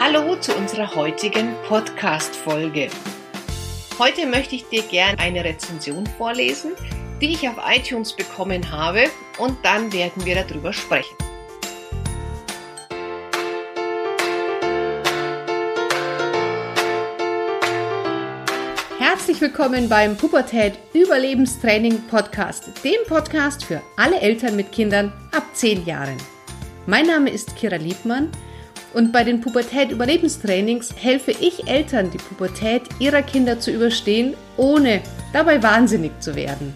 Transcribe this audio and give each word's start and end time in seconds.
Hallo 0.00 0.36
zu 0.36 0.54
unserer 0.54 0.94
heutigen 0.94 1.56
Podcast-Folge. 1.66 2.88
Heute 3.98 4.26
möchte 4.26 4.54
ich 4.54 4.64
dir 4.68 4.82
gerne 4.82 5.18
eine 5.18 5.44
Rezension 5.44 6.06
vorlesen, 6.06 6.74
die 7.20 7.32
ich 7.32 7.48
auf 7.48 7.56
iTunes 7.68 8.12
bekommen 8.12 8.70
habe 8.70 9.06
und 9.38 9.56
dann 9.64 9.92
werden 9.92 10.24
wir 10.24 10.36
darüber 10.36 10.72
sprechen. 10.72 11.16
Herzlich 19.00 19.40
willkommen 19.40 19.88
beim 19.88 20.16
Pubertät 20.16 20.78
Überlebenstraining 20.94 22.02
Podcast, 22.06 22.84
dem 22.84 23.04
Podcast 23.08 23.64
für 23.64 23.82
alle 23.96 24.20
Eltern 24.20 24.54
mit 24.54 24.70
Kindern 24.70 25.12
ab 25.32 25.44
10 25.54 25.86
Jahren. 25.86 26.16
Mein 26.86 27.06
Name 27.06 27.30
ist 27.30 27.56
Kira 27.56 27.76
Liebmann 27.76 28.30
und 28.94 29.12
bei 29.12 29.24
den 29.24 29.40
Pubertät-Überlebenstrainings 29.40 30.94
helfe 30.96 31.32
ich 31.32 31.68
Eltern, 31.68 32.10
die 32.10 32.18
Pubertät 32.18 32.82
ihrer 32.98 33.22
Kinder 33.22 33.60
zu 33.60 33.70
überstehen, 33.70 34.34
ohne 34.56 35.02
dabei 35.32 35.62
wahnsinnig 35.62 36.12
zu 36.20 36.34
werden. 36.34 36.74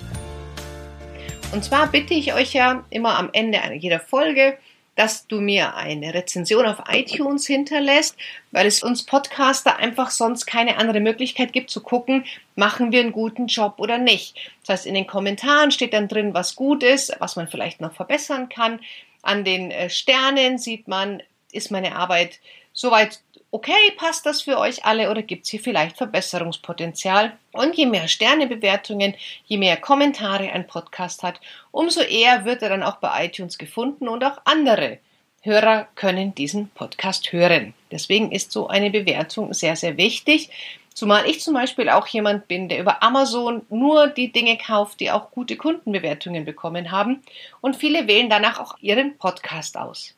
Und 1.52 1.65
zwar 1.65 1.88
bitte 1.88 2.15
ich 2.15 2.33
euch 2.35 2.55
ja 2.55 2.85
immer 2.91 3.19
am 3.19 3.30
Ende 3.33 3.59
jeder 3.75 4.01
Folge, 4.01 4.57
dass 4.95 5.27
du 5.27 5.41
mir 5.41 5.75
eine 5.75 6.12
Rezension 6.12 6.66
auf 6.66 6.83
iTunes 6.91 7.47
hinterlässt, 7.47 8.16
weil 8.51 8.66
es 8.66 8.83
uns 8.83 9.05
Podcaster 9.05 9.79
einfach 9.79 10.10
sonst 10.10 10.47
keine 10.47 10.77
andere 10.77 11.01
Möglichkeit 11.01 11.52
gibt 11.52 11.71
zu 11.71 11.83
gucken, 11.83 12.24
machen 12.57 12.93
wir 12.93 13.01
einen 13.01 13.13
guten 13.13 13.47
Job 13.47 13.74
oder 13.79 13.99
nicht. 13.99 14.37
Das 14.60 14.80
heißt, 14.80 14.87
in 14.87 14.95
den 14.95 15.07
Kommentaren 15.07 15.71
steht 15.71 15.95
dann 15.95 16.09
drin, 16.09 16.35
was 16.35 16.57
gut 16.57 16.83
ist, 16.83 17.15
was 17.21 17.37
man 17.37 17.49
vielleicht 17.49 17.80
noch 17.80 17.95
verbessern 17.95 18.49
kann. 18.51 18.80
An 19.23 19.45
den 19.45 19.71
äh, 19.71 19.88
Sternen 19.88 20.59
sieht 20.59 20.88
man, 20.88 21.23
ist 21.52 21.70
meine 21.70 21.97
Arbeit 21.97 22.41
soweit 22.73 23.20
okay, 23.54 23.93
passt 23.96 24.24
das 24.24 24.40
für 24.40 24.59
euch 24.59 24.85
alle 24.87 25.10
oder 25.10 25.23
gibt 25.23 25.45
es 25.45 25.51
hier 25.51 25.60
vielleicht 25.60 25.99
Verbesserungspotenzial? 25.99 27.37
Und 27.52 27.76
je 27.76 27.85
mehr 27.85 28.09
Sternebewertungen, 28.09 29.15
je 29.45 29.59
mehr 29.59 29.76
Kommentare 29.76 30.51
ein 30.51 30.66
Podcast 30.66 31.23
hat, 31.23 31.38
umso 31.71 32.01
eher 32.01 32.46
wird 32.46 32.63
er 32.63 32.71
dann 32.71 32.82
auch 32.82 32.96
bei 32.96 33.26
iTunes 33.26 33.59
gefunden 33.59 34.09
und 34.09 34.24
auch 34.24 34.38
andere 34.45 34.99
Hörer 35.43 35.88
können 35.96 36.35
diesen 36.35 36.71
Podcast 36.71 37.30
hören. 37.32 37.74
Deswegen 37.91 38.32
ist 38.32 38.52
so 38.52 38.69
eine 38.69 38.91
Bewertung 38.91 39.52
sehr, 39.52 39.76
sehr 39.76 39.98
wichtig. 39.98 40.48
Zumal 40.95 41.26
ich 41.26 41.41
zum 41.41 41.52
Beispiel 41.52 41.91
auch 41.91 42.07
jemand 42.07 42.48
bin, 42.48 42.69
der 42.69 42.79
über 42.79 43.02
Amazon 43.02 43.63
nur 43.69 44.07
die 44.07 44.32
Dinge 44.32 44.57
kauft, 44.57 45.01
die 45.01 45.10
auch 45.10 45.30
gute 45.30 45.57
Kundenbewertungen 45.57 46.45
bekommen 46.45 46.91
haben. 46.91 47.23
Und 47.60 47.76
viele 47.76 48.07
wählen 48.07 48.30
danach 48.30 48.60
auch 48.60 48.79
ihren 48.80 49.19
Podcast 49.19 49.76
aus. 49.76 50.15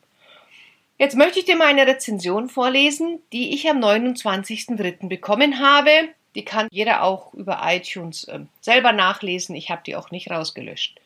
Jetzt 0.97 1.17
möchte 1.17 1.41
ich 1.41 1.45
dir 1.45 1.57
mal 1.57 1.67
eine 1.67 1.87
Rezension 1.87 2.49
vorlesen, 2.49 3.21
die 3.33 3.53
ich 3.53 3.69
am 3.69 3.83
29.03. 3.83 5.09
bekommen 5.09 5.59
habe. 5.59 5.91
Die 6.37 6.45
kann 6.45 6.69
jeder 6.71 7.03
auch 7.03 7.35
über 7.35 7.61
iTunes 7.65 8.25
äh, 8.25 8.41
selber 8.61 8.93
nachlesen. 8.93 9.57
Ich 9.57 9.71
habe 9.71 9.83
die 9.85 9.97
auch 9.97 10.13
nicht 10.13 10.31
rausgelöscht. 10.31 11.01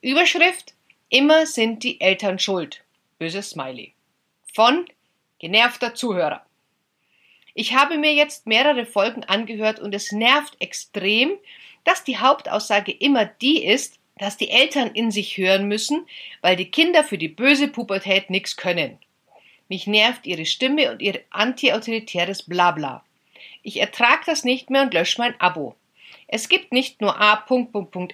Überschrift: 0.00 0.74
Immer 1.10 1.44
sind 1.44 1.82
die 1.82 2.00
Eltern 2.00 2.38
schuld. 2.38 2.82
Böses 3.18 3.50
Smiley. 3.50 3.92
Von 4.54 4.86
genervter 5.38 5.94
Zuhörer. 5.94 6.44
Ich 7.52 7.74
habe 7.74 7.98
mir 7.98 8.14
jetzt 8.14 8.46
mehrere 8.46 8.86
Folgen 8.86 9.24
angehört 9.24 9.80
und 9.80 9.94
es 9.94 10.12
nervt 10.12 10.56
extrem, 10.60 11.32
dass 11.84 12.04
die 12.04 12.18
Hauptaussage 12.18 12.92
immer 12.92 13.26
die 13.26 13.64
ist, 13.64 13.98
dass 14.16 14.36
die 14.36 14.50
Eltern 14.50 14.90
in 14.92 15.10
sich 15.10 15.36
hören 15.36 15.68
müssen, 15.68 16.06
weil 16.40 16.56
die 16.56 16.70
Kinder 16.70 17.04
für 17.04 17.18
die 17.18 17.28
böse 17.28 17.68
Pubertät 17.68 18.30
nichts 18.30 18.56
können. 18.56 18.98
Mich 19.70 19.86
nervt 19.86 20.26
ihre 20.26 20.46
Stimme 20.46 20.90
und 20.90 21.00
ihr 21.00 21.20
anti-autoritäres 21.30 22.42
Blabla. 22.42 23.04
Ich 23.62 23.80
ertrag 23.80 24.24
das 24.24 24.42
nicht 24.42 24.68
mehr 24.68 24.82
und 24.82 24.92
lösche 24.92 25.20
mein 25.20 25.40
Abo. 25.40 25.76
Es 26.26 26.48
gibt 26.48 26.72
nicht 26.72 27.00
nur 27.00 27.20
A. 27.20 27.46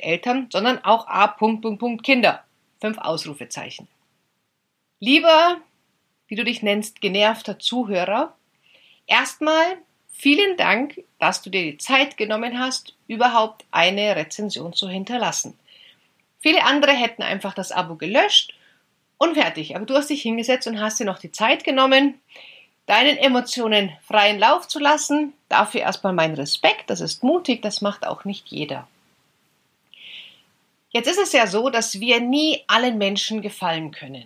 Eltern, 0.00 0.48
sondern 0.52 0.84
auch 0.84 1.08
A. 1.08 1.34
Kinder. 2.02 2.44
Fünf 2.78 2.98
Ausrufezeichen. 2.98 3.88
Lieber, 5.00 5.56
wie 6.28 6.34
du 6.34 6.44
dich 6.44 6.62
nennst, 6.62 7.00
genervter 7.00 7.58
Zuhörer, 7.58 8.36
erstmal 9.06 9.78
vielen 10.10 10.58
Dank, 10.58 11.02
dass 11.18 11.40
du 11.40 11.48
dir 11.48 11.62
die 11.62 11.78
Zeit 11.78 12.18
genommen 12.18 12.58
hast, 12.58 12.94
überhaupt 13.08 13.64
eine 13.70 14.14
Rezension 14.14 14.74
zu 14.74 14.90
hinterlassen. 14.90 15.58
Viele 16.40 16.64
andere 16.64 16.92
hätten 16.92 17.22
einfach 17.22 17.54
das 17.54 17.72
Abo 17.72 17.94
gelöscht 17.94 18.52
und 19.18 19.34
fertig. 19.34 19.76
Aber 19.76 19.86
du 19.86 19.94
hast 19.94 20.10
dich 20.10 20.22
hingesetzt 20.22 20.66
und 20.66 20.80
hast 20.80 21.00
dir 21.00 21.04
noch 21.04 21.18
die 21.18 21.32
Zeit 21.32 21.64
genommen, 21.64 22.20
deinen 22.86 23.16
Emotionen 23.16 23.92
freien 24.06 24.38
Lauf 24.38 24.68
zu 24.68 24.78
lassen. 24.78 25.32
Dafür 25.48 25.80
erstmal 25.80 26.12
mein 26.12 26.34
Respekt. 26.34 26.90
Das 26.90 27.00
ist 27.00 27.22
mutig. 27.22 27.62
Das 27.62 27.80
macht 27.80 28.06
auch 28.06 28.24
nicht 28.24 28.48
jeder. 28.48 28.86
Jetzt 30.90 31.08
ist 31.08 31.18
es 31.18 31.32
ja 31.32 31.46
so, 31.46 31.68
dass 31.68 32.00
wir 32.00 32.20
nie 32.20 32.62
allen 32.68 32.96
Menschen 32.96 33.42
gefallen 33.42 33.90
können. 33.90 34.24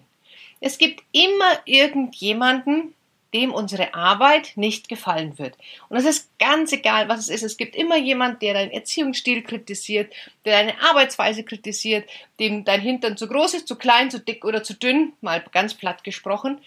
Es 0.61 0.79
gibt 0.79 1.03
immer 1.11 1.59
irgendjemanden, 1.65 2.95
dem 3.35 3.53
unsere 3.53 3.95
Arbeit 3.95 4.57
nicht 4.57 4.89
gefallen 4.89 5.39
wird. 5.39 5.57
Und 5.89 5.97
es 5.97 6.05
ist 6.05 6.39
ganz 6.39 6.73
egal, 6.73 7.09
was 7.09 7.21
es 7.21 7.29
ist. 7.29 7.43
Es 7.43 7.57
gibt 7.57 7.77
immer 7.77 7.97
jemand, 7.97 8.43
der 8.43 8.55
deinen 8.55 8.73
Erziehungsstil 8.73 9.43
kritisiert, 9.43 10.13
der 10.45 10.59
deine 10.59 10.81
Arbeitsweise 10.83 11.45
kritisiert, 11.45 12.09
dem 12.41 12.65
dein 12.65 12.81
Hintern 12.81 13.17
zu 13.17 13.29
groß 13.29 13.55
ist, 13.55 13.69
zu 13.69 13.77
klein, 13.77 14.11
zu 14.11 14.19
dick 14.19 14.45
oder 14.45 14.63
zu 14.63 14.75
dünn, 14.75 15.13
mal 15.21 15.45
ganz 15.53 15.75
platt 15.75 16.03
gesprochen. 16.05 16.61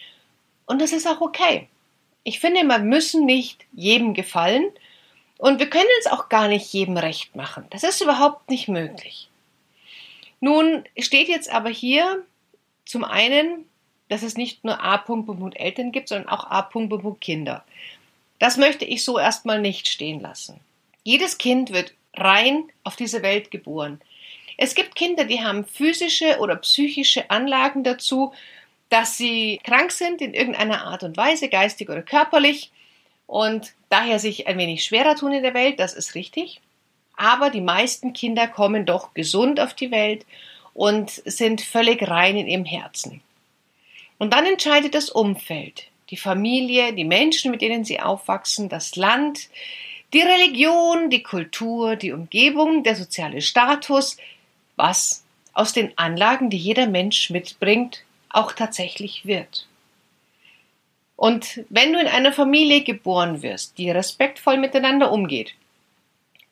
Und 0.65 0.81
das 0.81 0.93
ist 0.93 1.07
auch 1.07 1.21
okay. 1.21 1.67
Ich 2.23 2.39
finde, 2.39 2.63
wir 2.63 2.79
müssen 2.79 3.25
nicht 3.25 3.65
jedem 3.73 4.13
gefallen 4.13 4.71
und 5.37 5.59
wir 5.59 5.69
können 5.69 5.89
es 5.99 6.07
auch 6.07 6.29
gar 6.29 6.47
nicht 6.47 6.71
jedem 6.71 6.95
recht 6.95 7.35
machen. 7.35 7.65
Das 7.71 7.83
ist 7.83 8.01
überhaupt 8.01 8.49
nicht 8.49 8.69
möglich. 8.69 9.29
Nun 10.39 10.83
steht 10.97 11.27
jetzt 11.27 11.51
aber 11.51 11.69
hier 11.69 12.25
zum 12.85 13.03
einen 13.03 13.65
dass 14.13 14.21
es 14.21 14.37
nicht 14.37 14.63
nur 14.63 14.79
A. 14.83 15.03
Eltern 15.55 15.91
gibt, 15.91 16.09
sondern 16.09 16.29
auch 16.29 16.45
A. 16.51 16.69
Kinder. 17.19 17.63
Das 18.37 18.57
möchte 18.57 18.85
ich 18.85 19.03
so 19.03 19.17
erstmal 19.17 19.59
nicht 19.59 19.87
stehen 19.87 20.19
lassen. 20.19 20.59
Jedes 21.03 21.39
Kind 21.39 21.73
wird 21.73 21.93
rein 22.15 22.65
auf 22.83 22.95
diese 22.95 23.23
Welt 23.23 23.49
geboren. 23.49 23.99
Es 24.57 24.75
gibt 24.75 24.95
Kinder, 24.95 25.25
die 25.25 25.43
haben 25.43 25.65
physische 25.65 26.37
oder 26.39 26.57
psychische 26.57 27.31
Anlagen 27.31 27.83
dazu, 27.83 28.33
dass 28.89 29.17
sie 29.17 29.59
krank 29.63 29.91
sind 29.91 30.21
in 30.21 30.35
irgendeiner 30.35 30.85
Art 30.85 31.01
und 31.01 31.17
Weise, 31.17 31.49
geistig 31.49 31.89
oder 31.89 32.03
körperlich, 32.03 32.69
und 33.25 33.73
daher 33.89 34.19
sich 34.19 34.45
ein 34.45 34.59
wenig 34.59 34.83
schwerer 34.83 35.15
tun 35.15 35.31
in 35.31 35.41
der 35.41 35.55
Welt, 35.55 35.79
das 35.79 35.95
ist 35.95 36.13
richtig. 36.13 36.61
Aber 37.15 37.49
die 37.49 37.61
meisten 37.61 38.13
Kinder 38.13 38.47
kommen 38.47 38.85
doch 38.85 39.15
gesund 39.15 39.59
auf 39.59 39.73
die 39.73 39.89
Welt 39.89 40.23
und 40.75 41.09
sind 41.09 41.61
völlig 41.61 42.07
rein 42.07 42.37
in 42.37 42.45
ihrem 42.45 42.65
Herzen. 42.65 43.21
Und 44.23 44.31
dann 44.31 44.45
entscheidet 44.45 44.95
das 44.95 45.09
Umfeld, 45.09 45.87
die 46.09 46.15
Familie, 46.15 46.93
die 46.93 47.03
Menschen, 47.03 47.51
mit 47.51 47.61
denen 47.61 47.83
sie 47.83 47.99
aufwachsen, 47.99 48.69
das 48.69 48.95
Land, 48.95 49.49
die 50.13 50.21
Religion, 50.21 51.09
die 51.09 51.23
Kultur, 51.23 51.97
die 51.97 52.13
Umgebung, 52.13 52.83
der 52.83 52.95
soziale 52.95 53.41
Status, 53.41 54.15
was 54.77 55.25
aus 55.51 55.73
den 55.73 55.97
Anlagen, 55.97 56.49
die 56.49 56.55
jeder 56.55 56.87
Mensch 56.87 57.31
mitbringt, 57.31 58.05
auch 58.29 58.53
tatsächlich 58.53 59.25
wird. 59.25 59.67
Und 61.17 61.65
wenn 61.67 61.91
du 61.91 61.99
in 61.99 62.07
einer 62.07 62.31
Familie 62.31 62.81
geboren 62.81 63.41
wirst, 63.41 63.77
die 63.77 63.91
respektvoll 63.91 64.55
miteinander 64.57 65.11
umgeht, 65.11 65.53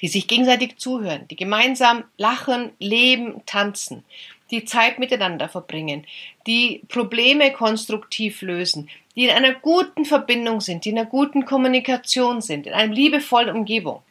die 0.01 0.09
sich 0.09 0.27
gegenseitig 0.27 0.75
zuhören, 0.75 1.25
die 1.29 1.37
gemeinsam 1.37 2.03
lachen, 2.17 2.71
leben, 2.79 3.45
tanzen, 3.45 4.03
die 4.51 4.65
Zeit 4.65 4.99
miteinander 4.99 5.49
verbringen, 5.49 6.05
die 6.45 6.81
Probleme 6.89 7.51
konstruktiv 7.53 8.41
lösen, 8.41 8.89
die 9.15 9.25
in 9.25 9.31
einer 9.31 9.53
guten 9.53 10.05
Verbindung 10.05 10.61
sind, 10.61 10.85
die 10.85 10.89
in 10.89 10.99
einer 10.99 11.09
guten 11.09 11.45
Kommunikation 11.45 12.41
sind, 12.41 12.67
in 12.67 12.73
einer 12.73 12.93
liebevollen 12.93 13.55
Umgebung. 13.55 14.03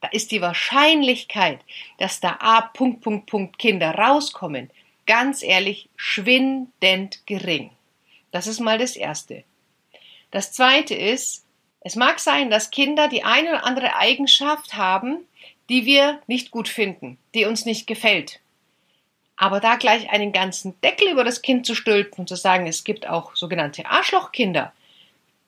Da 0.00 0.08
ist 0.08 0.32
die 0.32 0.40
Wahrscheinlichkeit, 0.40 1.60
dass 1.98 2.20
da 2.20 2.38
A. 2.40 2.62
Punkt, 2.62 3.02
Punkt, 3.02 3.26
Punkt 3.26 3.58
Kinder 3.58 3.94
rauskommen, 3.94 4.70
ganz 5.06 5.42
ehrlich 5.42 5.88
schwindend 5.96 7.26
gering. 7.26 7.70
Das 8.32 8.46
ist 8.46 8.60
mal 8.60 8.78
das 8.78 8.96
Erste. 8.96 9.44
Das 10.30 10.52
Zweite 10.52 10.94
ist, 10.94 11.44
es 11.80 11.96
mag 11.96 12.18
sein, 12.18 12.50
dass 12.50 12.70
Kinder 12.70 13.08
die 13.08 13.24
eine 13.24 13.50
oder 13.50 13.66
andere 13.66 13.96
Eigenschaft 13.96 14.74
haben, 14.74 15.18
die 15.68 15.84
wir 15.84 16.20
nicht 16.26 16.50
gut 16.50 16.68
finden, 16.68 17.18
die 17.34 17.44
uns 17.44 17.64
nicht 17.64 17.86
gefällt. 17.86 18.40
Aber 19.42 19.58
da 19.58 19.74
gleich 19.74 20.08
einen 20.08 20.30
ganzen 20.30 20.80
Deckel 20.82 21.08
über 21.08 21.24
das 21.24 21.42
Kind 21.42 21.66
zu 21.66 21.74
stülpen 21.74 22.20
und 22.20 22.28
zu 22.28 22.36
sagen, 22.36 22.68
es 22.68 22.84
gibt 22.84 23.08
auch 23.08 23.34
sogenannte 23.34 23.84
Arschlochkinder, 23.86 24.72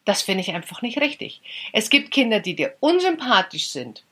das 0.05 0.21
finde 0.21 0.41
ich 0.41 0.51
einfach 0.51 0.83
nicht 0.83 1.01
richtig. 1.01 1.41
Es 1.73 1.91
gibt 1.91 2.11
Kinder, 2.11 2.41
die 2.41 2.57
dir 2.57 2.75
unsympathisch 2.81 3.69
sind. 3.69 4.03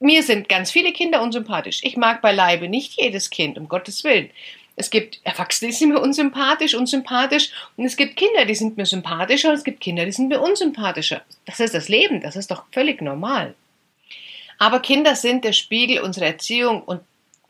Mir 0.00 0.22
sind 0.22 0.50
ganz 0.50 0.70
viele 0.70 0.92
Kinder 0.92 1.22
unsympathisch. 1.22 1.80
Ich 1.82 1.96
mag 1.96 2.20
beileibe 2.20 2.68
nicht 2.68 3.00
jedes 3.00 3.30
Kind, 3.30 3.56
um 3.56 3.68
Gottes 3.68 4.04
Willen. 4.04 4.28
Es 4.76 4.90
gibt 4.90 5.20
Erwachsene, 5.24 5.70
die 5.70 5.76
sind 5.78 5.94
mir 5.94 6.00
unsympathisch, 6.00 6.74
unsympathisch. 6.74 7.52
Und 7.78 7.86
es 7.86 7.96
gibt 7.96 8.18
Kinder, 8.18 8.44
die 8.44 8.54
sind 8.54 8.76
mir 8.76 8.84
sympathischer. 8.84 9.48
Und 9.48 9.54
es 9.54 9.64
gibt 9.64 9.80
Kinder, 9.80 10.04
die 10.04 10.12
sind 10.12 10.28
mir 10.28 10.42
unsympathischer. 10.42 11.22
Das 11.46 11.58
ist 11.58 11.72
das 11.72 11.88
Leben. 11.88 12.20
Das 12.20 12.36
ist 12.36 12.50
doch 12.50 12.64
völlig 12.70 13.00
normal. 13.00 13.54
Aber 14.58 14.80
Kinder 14.80 15.16
sind 15.16 15.46
der 15.46 15.54
Spiegel 15.54 16.02
unserer 16.02 16.26
Erziehung 16.26 16.82
und 16.82 17.00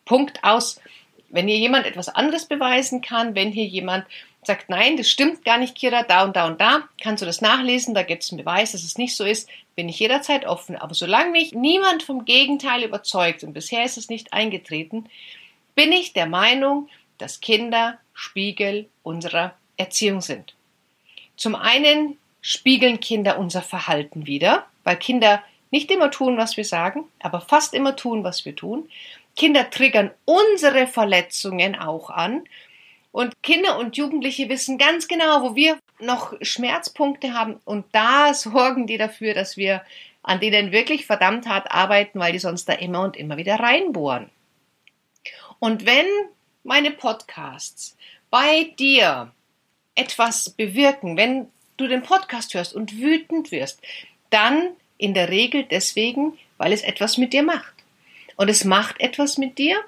Punkt 0.05 0.45
aus. 0.45 0.81
Wenn 1.31 1.49
hier 1.49 1.59
jemand 1.59 1.87
etwas 1.87 2.09
anderes 2.09 2.47
beweisen 2.47 3.01
kann, 3.01 3.35
wenn 3.35 3.53
hier 3.53 3.65
jemand 3.65 4.05
sagt, 4.43 4.69
nein, 4.69 4.97
das 4.97 5.09
stimmt 5.09 5.45
gar 5.45 5.59
nicht, 5.59 5.75
Kira, 5.75 6.03
da 6.03 6.25
und 6.25 6.35
da 6.37 6.47
und 6.47 6.61
da, 6.61 6.89
kannst 7.01 7.23
du 7.23 7.27
das 7.27 7.41
nachlesen, 7.41 7.95
da 7.95 8.03
gibt 8.03 8.23
es 8.23 8.33
einen 8.33 8.43
Beweis, 8.43 8.73
dass 8.73 8.85
es 8.85 8.99
nicht 8.99 9.15
so 9.15 9.25
ist, 9.25 9.49
bin 9.77 9.89
ich 9.89 9.99
jederzeit 9.99 10.47
offen. 10.47 10.77
Aber 10.77 10.95
solange 10.95 11.31
mich 11.31 11.55
niemand 11.55 12.03
vom 12.03 12.25
Gegenteil 12.25 12.83
überzeugt, 12.83 13.45
und 13.45 13.53
bisher 13.53 13.85
ist 13.85 13.99
es 13.99 14.09
nicht 14.09 14.33
eingetreten, 14.33 15.07
bin 15.75 15.93
ich 15.93 16.13
der 16.13 16.27
Meinung, 16.27 16.89
dass 17.19 17.41
Kinder 17.41 17.99
Spiegel 18.15 18.89
unserer 19.03 19.55
Erziehung 19.77 20.21
sind. 20.21 20.55
Zum 21.37 21.55
einen 21.55 22.19
spiegeln 22.41 23.01
Kinder 23.01 23.39
unser 23.39 23.63
Verhalten 23.63 24.27
wieder, 24.27 24.67
weil 24.85 24.97
Kinder 24.97 25.43
nicht 25.71 25.91
immer 25.91 26.11
tun, 26.11 26.37
was 26.37 26.57
wir 26.57 26.65
sagen, 26.65 27.05
aber 27.21 27.41
fast 27.41 27.75
immer 27.75 27.97
tun, 27.97 28.25
was 28.25 28.45
wir 28.45 28.57
tun. 28.57 28.89
Kinder 29.37 29.71
triggern 29.71 30.11
unsere 30.25 30.87
Verletzungen 30.87 31.77
auch 31.77 32.11
an. 32.11 32.45
Und 33.13 33.43
Kinder 33.43 33.79
und 33.79 33.97
Jugendliche 33.97 34.49
wissen 34.49 34.79
ganz 34.79 35.09
genau, 35.09 35.43
wo 35.43 35.57
wir 35.57 35.79
noch 35.99 36.35
Schmerzpunkte 36.41 37.35
haben. 37.35 37.61
Und 37.65 37.87
da 37.93 38.35
sorgen 38.35 38.87
die 38.87 38.99
dafür, 38.99 39.35
dass 39.35 39.57
wir 39.57 39.83
an 40.23 40.41
denen 40.41 40.71
wirklich 40.73 41.07
verdammt 41.07 41.47
hart 41.49 41.71
arbeiten, 41.71 42.19
weil 42.21 42.33
die 42.33 42.39
sonst 42.39 42.69
da 42.69 42.75
immer 42.75 43.03
und 43.03 43.17
immer 43.17 43.37
wieder 43.37 43.57
reinbohren. 43.57 44.31
Und 45.59 45.87
wenn 45.87 46.07
meine 46.63 46.91
Podcasts 46.91 47.97
bei 48.31 48.73
dir 48.79 49.33
etwas 49.95 50.51
bewirken, 50.51 51.17
wenn 51.17 51.49
du 51.77 51.87
den 51.87 52.03
Podcast 52.03 52.55
hörst 52.55 52.75
und 52.75 52.99
wütend 52.99 53.51
wirst, 53.51 53.81
dann 54.31 54.77
in 54.99 55.15
der 55.15 55.31
Regel 55.31 55.65
deswegen, 55.65 56.39
weil 56.59 56.73
es 56.73 56.83
etwas 56.83 57.19
mit 57.19 57.33
dir 57.33 57.43
macht. 57.43 57.80
Und 58.41 58.49
es 58.49 58.65
macht 58.65 59.03
etwas 59.03 59.37
mit 59.37 59.59
dir, 59.59 59.79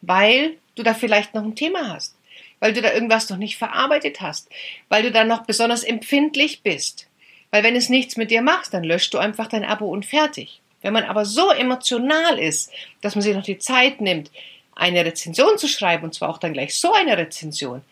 weil 0.00 0.58
du 0.76 0.84
da 0.84 0.94
vielleicht 0.94 1.34
noch 1.34 1.42
ein 1.42 1.56
Thema 1.56 1.92
hast, 1.92 2.14
weil 2.60 2.72
du 2.72 2.80
da 2.80 2.92
irgendwas 2.92 3.28
noch 3.30 3.36
nicht 3.36 3.56
verarbeitet 3.56 4.20
hast, 4.20 4.48
weil 4.88 5.02
du 5.02 5.10
da 5.10 5.24
noch 5.24 5.44
besonders 5.44 5.82
empfindlich 5.82 6.62
bist. 6.62 7.08
Weil 7.50 7.64
wenn 7.64 7.74
es 7.74 7.88
nichts 7.88 8.16
mit 8.16 8.30
dir 8.30 8.42
macht, 8.42 8.72
dann 8.72 8.84
löscht 8.84 9.12
du 9.12 9.18
einfach 9.18 9.48
dein 9.48 9.64
Abo 9.64 9.86
und 9.86 10.06
fertig. 10.06 10.60
Wenn 10.82 10.92
man 10.92 11.02
aber 11.02 11.24
so 11.24 11.50
emotional 11.50 12.38
ist, 12.38 12.70
dass 13.00 13.16
man 13.16 13.22
sich 13.22 13.34
noch 13.34 13.42
die 13.42 13.58
Zeit 13.58 14.00
nimmt, 14.00 14.30
eine 14.76 15.04
Rezension 15.04 15.58
zu 15.58 15.66
schreiben, 15.66 16.04
und 16.04 16.14
zwar 16.14 16.28
auch 16.28 16.38
dann 16.38 16.52
gleich 16.52 16.76
so 16.76 16.92
eine 16.92 17.18
Rezension, 17.18 17.82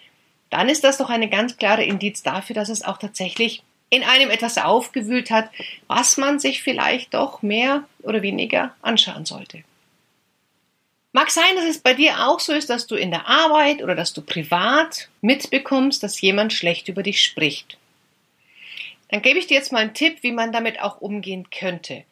dann 0.49 0.69
ist 0.69 0.84
das 0.84 0.99
doch 0.99 1.11
eine 1.11 1.28
ganz 1.28 1.56
klare 1.56 1.82
Indiz 1.82 2.22
dafür, 2.22 2.55
dass 2.55 2.69
es 2.69 2.84
auch 2.84 2.99
tatsächlich 2.99 3.64
in 3.90 4.05
einem 4.05 4.31
etwas 4.31 4.58
aufgewühlt 4.58 5.32
hat, 5.32 5.50
was 5.88 6.19
man 6.19 6.38
sich 6.38 6.62
vielleicht 6.62 7.14
doch 7.14 7.43
mehr 7.43 7.82
oder 8.05 8.22
weniger 8.22 8.76
anschauen 8.81 9.25
sollte. 9.25 9.64
Mag 11.16 11.31
sein, 11.31 11.55
dass 11.55 11.66
es 11.66 11.78
bei 11.78 11.94
dir 11.94 12.26
auch 12.26 12.40
so 12.40 12.52
ist, 12.52 12.69
dass 12.69 12.88
du 12.88 12.96
in 12.96 13.12
der 13.12 13.28
Arbeit 13.28 13.84
oder 13.84 13.94
dass 13.94 14.12
du 14.12 14.20
privat 14.20 15.08
mitbekommst, 15.20 16.02
dass 16.02 16.20
jemand 16.20 16.52
schlecht 16.52 16.88
über 16.88 17.05
dich 17.05 17.22
spricht. 17.22 17.78
Dann 19.11 19.22
gebe 19.22 19.38
ich 19.38 19.46
dir 19.46 19.55
jetzt 19.55 19.70
mal 19.70 19.78
einen 19.78 19.94
Tipp, 19.94 20.19
wie 20.22 20.32
man 20.32 20.50
damit 20.50 20.82
auch 20.82 21.00
umgehen 21.00 21.46
könnte. 21.56 22.02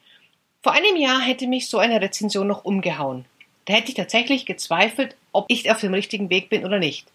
Vor 0.61 0.71
einem 0.71 0.95
Jahr 0.95 1.19
hätte 1.19 1.47
mich 1.47 1.67
so 1.67 1.79
eine 1.79 1.99
Rezension 1.99 2.47
noch 2.47 2.63
umgehauen. 2.63 3.25
Da 3.65 3.73
hätte 3.73 3.89
ich 3.89 3.95
tatsächlich 3.95 4.45
gezweifelt, 4.45 5.17
ob 5.33 5.47
ich 5.49 5.69
auf 5.69 5.81
dem 5.81 5.93
richtigen 5.93 6.29
Weg 6.29 6.47
bin 6.47 6.63
oder 6.63 6.79
nicht. 6.79 7.05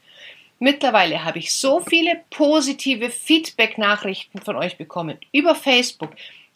Mittlerweile 0.59 1.25
habe 1.25 1.39
ich 1.39 1.55
so 1.55 1.81
viele 1.81 2.21
positive 2.29 3.09
Feedback-Nachrichten 3.09 4.43
von 4.43 4.57
euch 4.57 4.77
bekommen 4.77 5.17
über 5.33 5.55
Facebook, 5.55 6.11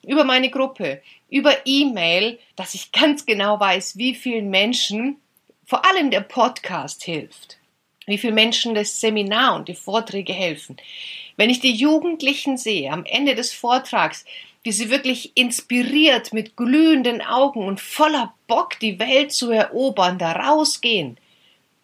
über 0.07 0.25
meine 0.25 0.51
Gruppe, 0.51 1.01
über 1.31 1.57
E-Mail, 1.65 2.39
dass 2.55 2.75
ich 2.75 2.93
ganz 2.93 3.25
genau 3.25 3.59
weiß, 3.59 3.97
wie 3.97 4.15
vielen 4.15 4.51
Menschen 4.51 5.17
vor 5.73 5.87
allem 5.87 6.11
der 6.11 6.21
Podcast 6.21 7.03
hilft, 7.03 7.57
wie 8.05 8.19
vielen 8.19 8.35
Menschen 8.35 8.75
das 8.75 9.01
Seminar 9.01 9.57
und 9.57 9.69
die 9.69 9.75
Vorträge 9.75 10.35
helfen. 10.35 10.77
Wenn 11.39 11.49
ich 11.49 11.61
die 11.61 11.73
Jugendlichen 11.73 12.59
sehe 12.59 12.93
am 12.93 13.07
Ende 13.07 13.35
des 13.35 13.55
Vortrags, 13.55 14.27
wie 14.65 14.73
sie 14.73 14.91
wirklich 14.91 15.35
inspiriert 15.35 16.35
mit 16.35 16.59
glühenden 16.59 17.23
Augen 17.23 17.67
und 17.67 17.81
voller 17.81 18.35
Bock 18.49 18.79
die 18.81 18.99
Welt 18.99 19.33
zu 19.33 19.51
erobern, 19.51 20.19
da 20.19 20.33
rausgehen, 20.33 21.17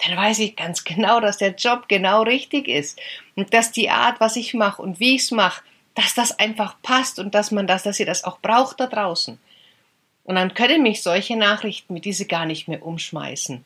dann 0.06 0.18
weiß 0.18 0.40
ich 0.40 0.54
ganz 0.54 0.84
genau, 0.84 1.20
dass 1.20 1.38
der 1.38 1.54
Job 1.54 1.88
genau 1.88 2.24
richtig 2.24 2.68
ist 2.68 3.00
und 3.36 3.54
dass 3.54 3.72
die 3.72 3.88
Art, 3.88 4.20
was 4.20 4.36
ich 4.36 4.52
mache 4.52 4.82
und 4.82 5.00
wie 5.00 5.14
ich 5.14 5.22
es 5.22 5.30
mache, 5.30 5.62
dass 5.94 6.14
das 6.14 6.38
einfach 6.38 6.76
passt 6.82 7.18
und 7.18 7.34
dass 7.34 7.52
man 7.52 7.66
das, 7.66 7.84
dass 7.84 7.98
ihr 7.98 8.04
das 8.04 8.24
auch 8.24 8.38
braucht 8.40 8.80
da 8.80 8.86
draußen. 8.86 9.38
Und 10.28 10.34
dann 10.34 10.52
können 10.52 10.82
mich 10.82 11.02
solche 11.02 11.36
Nachrichten 11.36 11.94
wie 11.94 12.02
diese 12.02 12.26
gar 12.26 12.44
nicht 12.44 12.68
mehr 12.68 12.84
umschmeißen. 12.84 13.64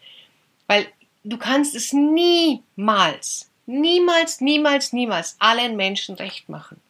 Weil 0.69 0.87
du 1.25 1.37
kannst 1.37 1.75
es 1.75 1.93
niemals, 1.93 3.51
niemals, 3.67 4.41
niemals, 4.41 4.93
niemals 4.93 5.35
allen 5.41 5.75
Menschen 5.75 6.15
recht 6.15 6.49
machen. 6.49 6.81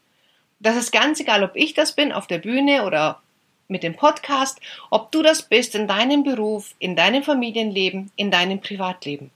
Das 0.60 0.76
ist 0.76 0.92
ganz 0.92 1.20
egal, 1.20 1.42
ob 1.42 1.56
ich 1.56 1.72
das 1.72 1.94
bin 1.94 2.12
auf 2.12 2.26
der 2.26 2.36
Bühne 2.36 2.84
oder 2.84 3.22
mit 3.66 3.82
dem 3.82 3.96
Podcast, 3.96 4.60
ob 4.90 5.10
du 5.10 5.22
das 5.22 5.40
bist 5.40 5.74
in 5.74 5.88
deinem 5.88 6.22
Beruf, 6.22 6.74
in 6.78 6.94
deinem 6.94 7.22
Familienleben, 7.22 8.12
in 8.16 8.30
deinem 8.30 8.60
Privatleben. 8.60 9.30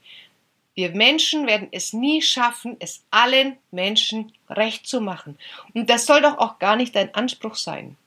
Wir 0.75 0.91
Menschen 0.91 1.47
werden 1.47 1.69
es 1.71 1.93
nie 1.93 2.21
schaffen, 2.21 2.77
es 2.79 3.01
allen 3.09 3.57
Menschen 3.71 4.33
recht 4.51 4.85
zu 4.85 5.01
machen. 5.01 5.39
Und 5.73 5.89
das 5.89 6.05
soll 6.05 6.21
doch 6.21 6.37
auch 6.37 6.59
gar 6.59 6.75
nicht 6.75 6.95
dein 6.95 7.15
Anspruch 7.15 7.55
sein. 7.55 7.97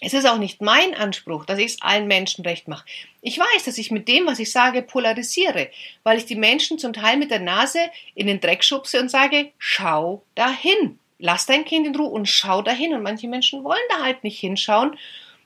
Es 0.00 0.14
ist 0.14 0.26
auch 0.26 0.38
nicht 0.38 0.62
mein 0.62 0.94
Anspruch, 0.94 1.44
dass 1.44 1.58
ich 1.58 1.66
es 1.66 1.82
allen 1.82 2.06
Menschen 2.06 2.44
recht 2.44 2.68
mache. 2.68 2.86
Ich 3.20 3.38
weiß, 3.38 3.64
dass 3.64 3.78
ich 3.78 3.90
mit 3.90 4.08
dem, 4.08 4.26
was 4.26 4.38
ich 4.38 4.50
sage, 4.50 4.82
polarisiere, 4.82 5.70
weil 6.04 6.18
ich 6.18 6.24
die 6.24 6.36
Menschen 6.36 6.78
zum 6.78 6.92
Teil 6.92 7.18
mit 7.18 7.30
der 7.30 7.40
Nase 7.40 7.80
in 8.14 8.26
den 8.26 8.40
Dreck 8.40 8.64
schubse 8.64 9.00
und 9.00 9.10
sage, 9.10 9.50
schau 9.58 10.22
dahin 10.34 10.98
lass 11.20 11.46
dein 11.46 11.64
Kind 11.64 11.86
in 11.86 11.94
Ruhe 11.94 12.08
und 12.08 12.28
schau 12.28 12.62
dahin. 12.62 12.94
Und 12.94 13.02
manche 13.02 13.28
Menschen 13.28 13.62
wollen 13.62 13.78
da 13.90 14.02
halt 14.02 14.24
nicht 14.24 14.40
hinschauen. 14.40 14.96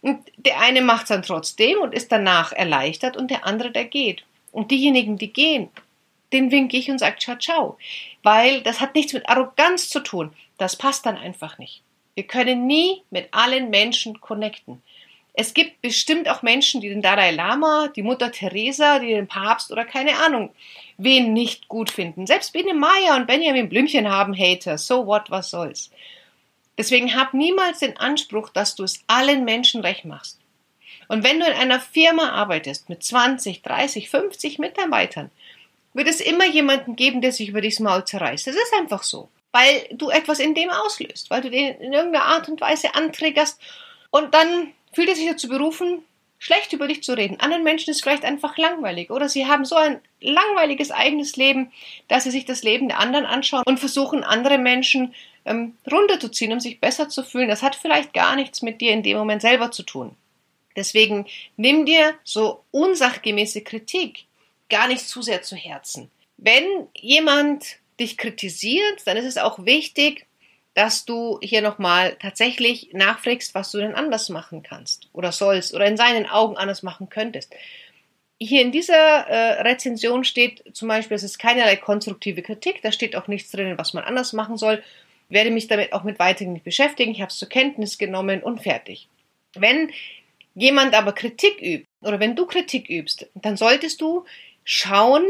Und 0.00 0.20
der 0.36 0.60
eine 0.60 0.82
macht 0.82 1.04
es 1.04 1.08
dann 1.08 1.22
trotzdem 1.22 1.78
und 1.78 1.94
ist 1.94 2.12
danach 2.12 2.52
erleichtert 2.52 3.16
und 3.16 3.30
der 3.30 3.46
andere, 3.46 3.70
der 3.70 3.84
geht. 3.84 4.24
Und 4.52 4.70
diejenigen, 4.70 5.18
die 5.18 5.32
gehen, 5.32 5.68
den 6.32 6.50
winke 6.50 6.76
ich 6.76 6.90
und 6.90 6.98
sage 6.98 7.18
ciao, 7.18 7.38
ciao. 7.38 7.78
Weil 8.22 8.62
das 8.62 8.80
hat 8.80 8.94
nichts 8.94 9.12
mit 9.12 9.28
Arroganz 9.28 9.88
zu 9.88 10.00
tun. 10.00 10.32
Das 10.58 10.76
passt 10.76 11.06
dann 11.06 11.16
einfach 11.16 11.58
nicht. 11.58 11.82
Wir 12.14 12.24
können 12.24 12.66
nie 12.66 13.02
mit 13.10 13.28
allen 13.32 13.70
Menschen 13.70 14.20
connecten. 14.20 14.82
Es 15.36 15.52
gibt 15.52 15.82
bestimmt 15.82 16.28
auch 16.28 16.42
Menschen, 16.42 16.80
die 16.80 16.88
den 16.88 17.02
Dalai 17.02 17.32
Lama, 17.32 17.88
die 17.88 18.04
Mutter 18.04 18.30
Teresa, 18.30 19.00
die 19.00 19.08
den 19.08 19.26
Papst 19.26 19.72
oder 19.72 19.84
keine 19.84 20.16
Ahnung, 20.18 20.54
wen 20.96 21.32
nicht 21.32 21.66
gut 21.66 21.90
finden. 21.90 22.26
Selbst 22.26 22.52
Biene 22.52 22.72
Maya 22.72 23.16
und 23.16 23.26
Benjamin 23.26 23.68
Blümchen 23.68 24.08
haben 24.08 24.38
Hater. 24.38 24.78
So 24.78 25.06
what, 25.06 25.30
was 25.30 25.50
soll's. 25.50 25.90
Deswegen 26.78 27.16
hab 27.16 27.34
niemals 27.34 27.80
den 27.80 27.96
Anspruch, 27.96 28.48
dass 28.48 28.76
du 28.76 28.84
es 28.84 29.02
allen 29.08 29.44
Menschen 29.44 29.80
recht 29.80 30.04
machst. 30.04 30.38
Und 31.08 31.24
wenn 31.24 31.40
du 31.40 31.46
in 31.46 31.52
einer 31.52 31.80
Firma 31.80 32.30
arbeitest 32.30 32.88
mit 32.88 33.02
20, 33.02 33.62
30, 33.62 34.08
50 34.10 34.58
Mitarbeitern, 34.60 35.30
wird 35.92 36.08
es 36.08 36.20
immer 36.20 36.46
jemanden 36.46 36.96
geben, 36.96 37.20
der 37.20 37.32
sich 37.32 37.48
über 37.48 37.60
dich 37.60 37.80
Maul 37.80 38.04
zerreißt. 38.04 38.46
Das 38.46 38.54
ist 38.54 38.72
einfach 38.78 39.02
so. 39.02 39.28
Weil 39.54 39.86
du 39.92 40.10
etwas 40.10 40.40
in 40.40 40.54
dem 40.54 40.68
auslöst, 40.70 41.30
weil 41.30 41.40
du 41.40 41.48
den 41.48 41.76
in 41.76 41.92
irgendeiner 41.92 42.24
Art 42.24 42.48
und 42.48 42.60
Weise 42.60 42.96
anträgerst 42.96 43.60
und 44.10 44.34
dann 44.34 44.72
fühlt 44.92 45.08
er 45.08 45.14
sich 45.14 45.28
dazu 45.28 45.48
berufen, 45.48 46.02
schlecht 46.40 46.72
über 46.72 46.88
dich 46.88 47.04
zu 47.04 47.16
reden. 47.16 47.38
Anderen 47.38 47.62
Menschen 47.62 47.90
ist 47.90 48.02
vielleicht 48.02 48.24
einfach 48.24 48.58
langweilig 48.58 49.10
oder 49.10 49.28
sie 49.28 49.46
haben 49.46 49.64
so 49.64 49.76
ein 49.76 50.00
langweiliges 50.20 50.90
eigenes 50.90 51.36
Leben, 51.36 51.70
dass 52.08 52.24
sie 52.24 52.32
sich 52.32 52.46
das 52.46 52.64
Leben 52.64 52.88
der 52.88 52.98
anderen 52.98 53.26
anschauen 53.26 53.62
und 53.64 53.78
versuchen, 53.78 54.24
andere 54.24 54.58
Menschen 54.58 55.14
ähm, 55.44 55.76
runterzuziehen, 55.88 56.52
um 56.52 56.58
sich 56.58 56.80
besser 56.80 57.08
zu 57.08 57.22
fühlen. 57.22 57.48
Das 57.48 57.62
hat 57.62 57.76
vielleicht 57.76 58.12
gar 58.12 58.34
nichts 58.34 58.60
mit 58.60 58.80
dir 58.80 58.90
in 58.92 59.04
dem 59.04 59.16
Moment 59.16 59.40
selber 59.40 59.70
zu 59.70 59.84
tun. 59.84 60.16
Deswegen 60.74 61.26
nimm 61.56 61.86
dir 61.86 62.14
so 62.24 62.64
unsachgemäße 62.72 63.60
Kritik 63.62 64.24
gar 64.68 64.88
nicht 64.88 65.06
zu 65.06 65.22
sehr 65.22 65.42
zu 65.42 65.54
Herzen. 65.54 66.10
Wenn 66.36 66.88
jemand 66.94 67.76
dich 68.00 68.18
kritisiert, 68.18 69.02
dann 69.06 69.16
ist 69.16 69.24
es 69.24 69.38
auch 69.38 69.64
wichtig, 69.64 70.26
dass 70.74 71.04
du 71.04 71.38
hier 71.40 71.62
nochmal 71.62 72.16
tatsächlich 72.20 72.90
nachfragst, 72.92 73.54
was 73.54 73.70
du 73.70 73.78
denn 73.78 73.94
anders 73.94 74.28
machen 74.28 74.62
kannst 74.62 75.08
oder 75.12 75.30
sollst 75.30 75.72
oder 75.72 75.86
in 75.86 75.96
seinen 75.96 76.26
Augen 76.26 76.56
anders 76.56 76.82
machen 76.82 77.08
könntest. 77.08 77.54
Hier 78.40 78.60
in 78.60 78.72
dieser 78.72 78.96
äh, 78.96 79.62
Rezension 79.62 80.24
steht 80.24 80.64
zum 80.72 80.88
Beispiel, 80.88 81.14
es 81.14 81.22
ist 81.22 81.38
keinerlei 81.38 81.76
konstruktive 81.76 82.42
Kritik, 82.42 82.82
da 82.82 82.90
steht 82.90 83.14
auch 83.14 83.28
nichts 83.28 83.52
drin, 83.52 83.78
was 83.78 83.94
man 83.94 84.02
anders 84.02 84.32
machen 84.32 84.56
soll. 84.56 84.82
Werde 85.28 85.52
mich 85.52 85.68
damit 85.68 85.92
auch 85.92 86.02
mit 86.02 86.18
weiterhin 86.18 86.52
nicht 86.52 86.64
beschäftigen, 86.64 87.12
ich 87.12 87.20
habe 87.20 87.30
es 87.30 87.38
zur 87.38 87.48
Kenntnis 87.48 87.96
genommen 87.96 88.42
und 88.42 88.60
fertig. 88.60 89.08
Wenn 89.54 89.90
jemand 90.54 90.94
aber 90.94 91.12
Kritik 91.12 91.60
übt 91.62 91.86
oder 92.00 92.18
wenn 92.18 92.34
du 92.34 92.46
Kritik 92.46 92.90
übst, 92.90 93.28
dann 93.34 93.56
solltest 93.56 94.00
du 94.00 94.24
schauen, 94.64 95.24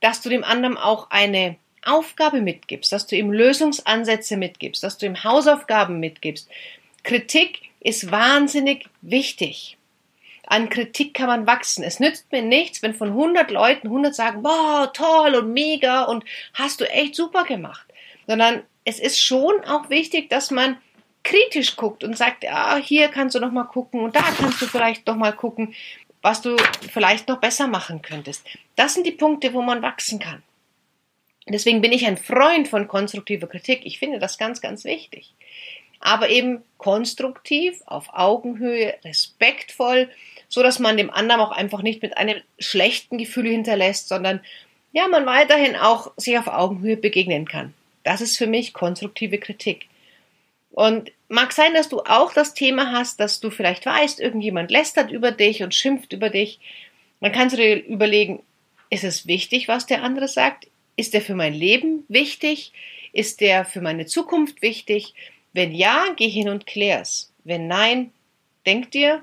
dass 0.00 0.20
du 0.20 0.28
dem 0.28 0.44
anderen 0.44 0.76
auch 0.76 1.10
eine 1.10 1.56
Aufgabe 1.86 2.40
mitgibst, 2.40 2.92
dass 2.92 3.06
du 3.06 3.16
ihm 3.16 3.32
Lösungsansätze 3.32 4.36
mitgibst, 4.36 4.82
dass 4.82 4.98
du 4.98 5.06
ihm 5.06 5.24
Hausaufgaben 5.24 6.00
mitgibst. 6.00 6.48
Kritik 7.02 7.62
ist 7.80 8.10
wahnsinnig 8.10 8.86
wichtig. 9.00 9.76
An 10.46 10.68
Kritik 10.68 11.14
kann 11.14 11.26
man 11.26 11.46
wachsen. 11.46 11.82
Es 11.82 12.00
nützt 12.00 12.30
mir 12.30 12.42
nichts, 12.42 12.82
wenn 12.82 12.94
von 12.94 13.08
100 13.08 13.50
Leuten 13.50 13.88
100 13.88 14.14
sagen, 14.14 14.42
boah, 14.42 14.90
toll 14.92 15.34
und 15.34 15.52
mega 15.52 16.04
und 16.04 16.24
hast 16.54 16.80
du 16.80 16.88
echt 16.88 17.16
super 17.16 17.44
gemacht. 17.44 17.86
Sondern 18.26 18.62
es 18.84 19.00
ist 19.00 19.20
schon 19.20 19.64
auch 19.64 19.90
wichtig, 19.90 20.30
dass 20.30 20.50
man 20.50 20.76
kritisch 21.24 21.74
guckt 21.74 22.04
und 22.04 22.16
sagt, 22.16 22.44
ja, 22.44 22.76
hier 22.76 23.08
kannst 23.08 23.34
du 23.34 23.40
noch 23.40 23.50
mal 23.50 23.64
gucken 23.64 24.00
und 24.00 24.14
da 24.14 24.22
kannst 24.22 24.62
du 24.62 24.66
vielleicht 24.66 25.06
noch 25.08 25.16
mal 25.16 25.32
gucken, 25.32 25.74
was 26.22 26.40
du 26.40 26.56
vielleicht 26.92 27.28
noch 27.28 27.38
besser 27.38 27.66
machen 27.66 28.02
könntest. 28.02 28.46
Das 28.76 28.94
sind 28.94 29.06
die 29.06 29.12
Punkte, 29.12 29.52
wo 29.52 29.62
man 29.62 29.82
wachsen 29.82 30.20
kann. 30.20 30.42
Deswegen 31.48 31.80
bin 31.80 31.92
ich 31.92 32.06
ein 32.06 32.16
Freund 32.16 32.66
von 32.66 32.88
konstruktiver 32.88 33.46
Kritik. 33.46 33.82
Ich 33.84 33.98
finde 33.98 34.18
das 34.18 34.36
ganz, 34.36 34.60
ganz 34.60 34.84
wichtig. 34.84 35.32
Aber 36.00 36.28
eben 36.28 36.62
konstruktiv, 36.76 37.82
auf 37.86 38.08
Augenhöhe, 38.12 38.94
respektvoll, 39.04 40.10
so 40.48 40.62
dass 40.62 40.78
man 40.78 40.96
dem 40.96 41.10
anderen 41.10 41.40
auch 41.40 41.52
einfach 41.52 41.82
nicht 41.82 42.02
mit 42.02 42.16
einem 42.16 42.40
schlechten 42.58 43.18
Gefühl 43.18 43.48
hinterlässt, 43.48 44.08
sondern 44.08 44.40
ja, 44.92 45.08
man 45.08 45.26
weiterhin 45.26 45.76
auch 45.76 46.12
sich 46.16 46.38
auf 46.38 46.48
Augenhöhe 46.48 46.96
begegnen 46.96 47.46
kann. 47.46 47.74
Das 48.02 48.20
ist 48.20 48.36
für 48.36 48.46
mich 48.46 48.72
konstruktive 48.72 49.38
Kritik. 49.38 49.88
Und 50.70 51.10
mag 51.28 51.52
sein, 51.52 51.74
dass 51.74 51.88
du 51.88 52.00
auch 52.00 52.32
das 52.32 52.54
Thema 52.54 52.92
hast, 52.92 53.20
dass 53.20 53.40
du 53.40 53.50
vielleicht 53.50 53.86
weißt, 53.86 54.20
irgendjemand 54.20 54.70
lästert 54.70 55.10
über 55.10 55.32
dich 55.32 55.62
und 55.62 55.74
schimpft 55.74 56.12
über 56.12 56.30
dich. 56.30 56.60
Dann 57.20 57.32
kannst 57.32 57.56
du 57.56 57.60
dir 57.60 57.84
überlegen, 57.84 58.42
ist 58.90 59.04
es 59.04 59.26
wichtig, 59.26 59.68
was 59.68 59.86
der 59.86 60.02
andere 60.02 60.28
sagt? 60.28 60.66
Ist 60.96 61.14
der 61.14 61.22
für 61.22 61.34
mein 61.34 61.54
Leben 61.54 62.04
wichtig? 62.08 62.72
Ist 63.12 63.40
der 63.40 63.64
für 63.64 63.80
meine 63.80 64.06
Zukunft 64.06 64.62
wichtig? 64.62 65.14
Wenn 65.52 65.74
ja, 65.74 66.06
geh 66.16 66.28
hin 66.28 66.48
und 66.48 66.66
klär's. 66.66 67.32
Wenn 67.44 67.68
nein, 67.68 68.12
denk 68.66 68.90
dir, 68.90 69.22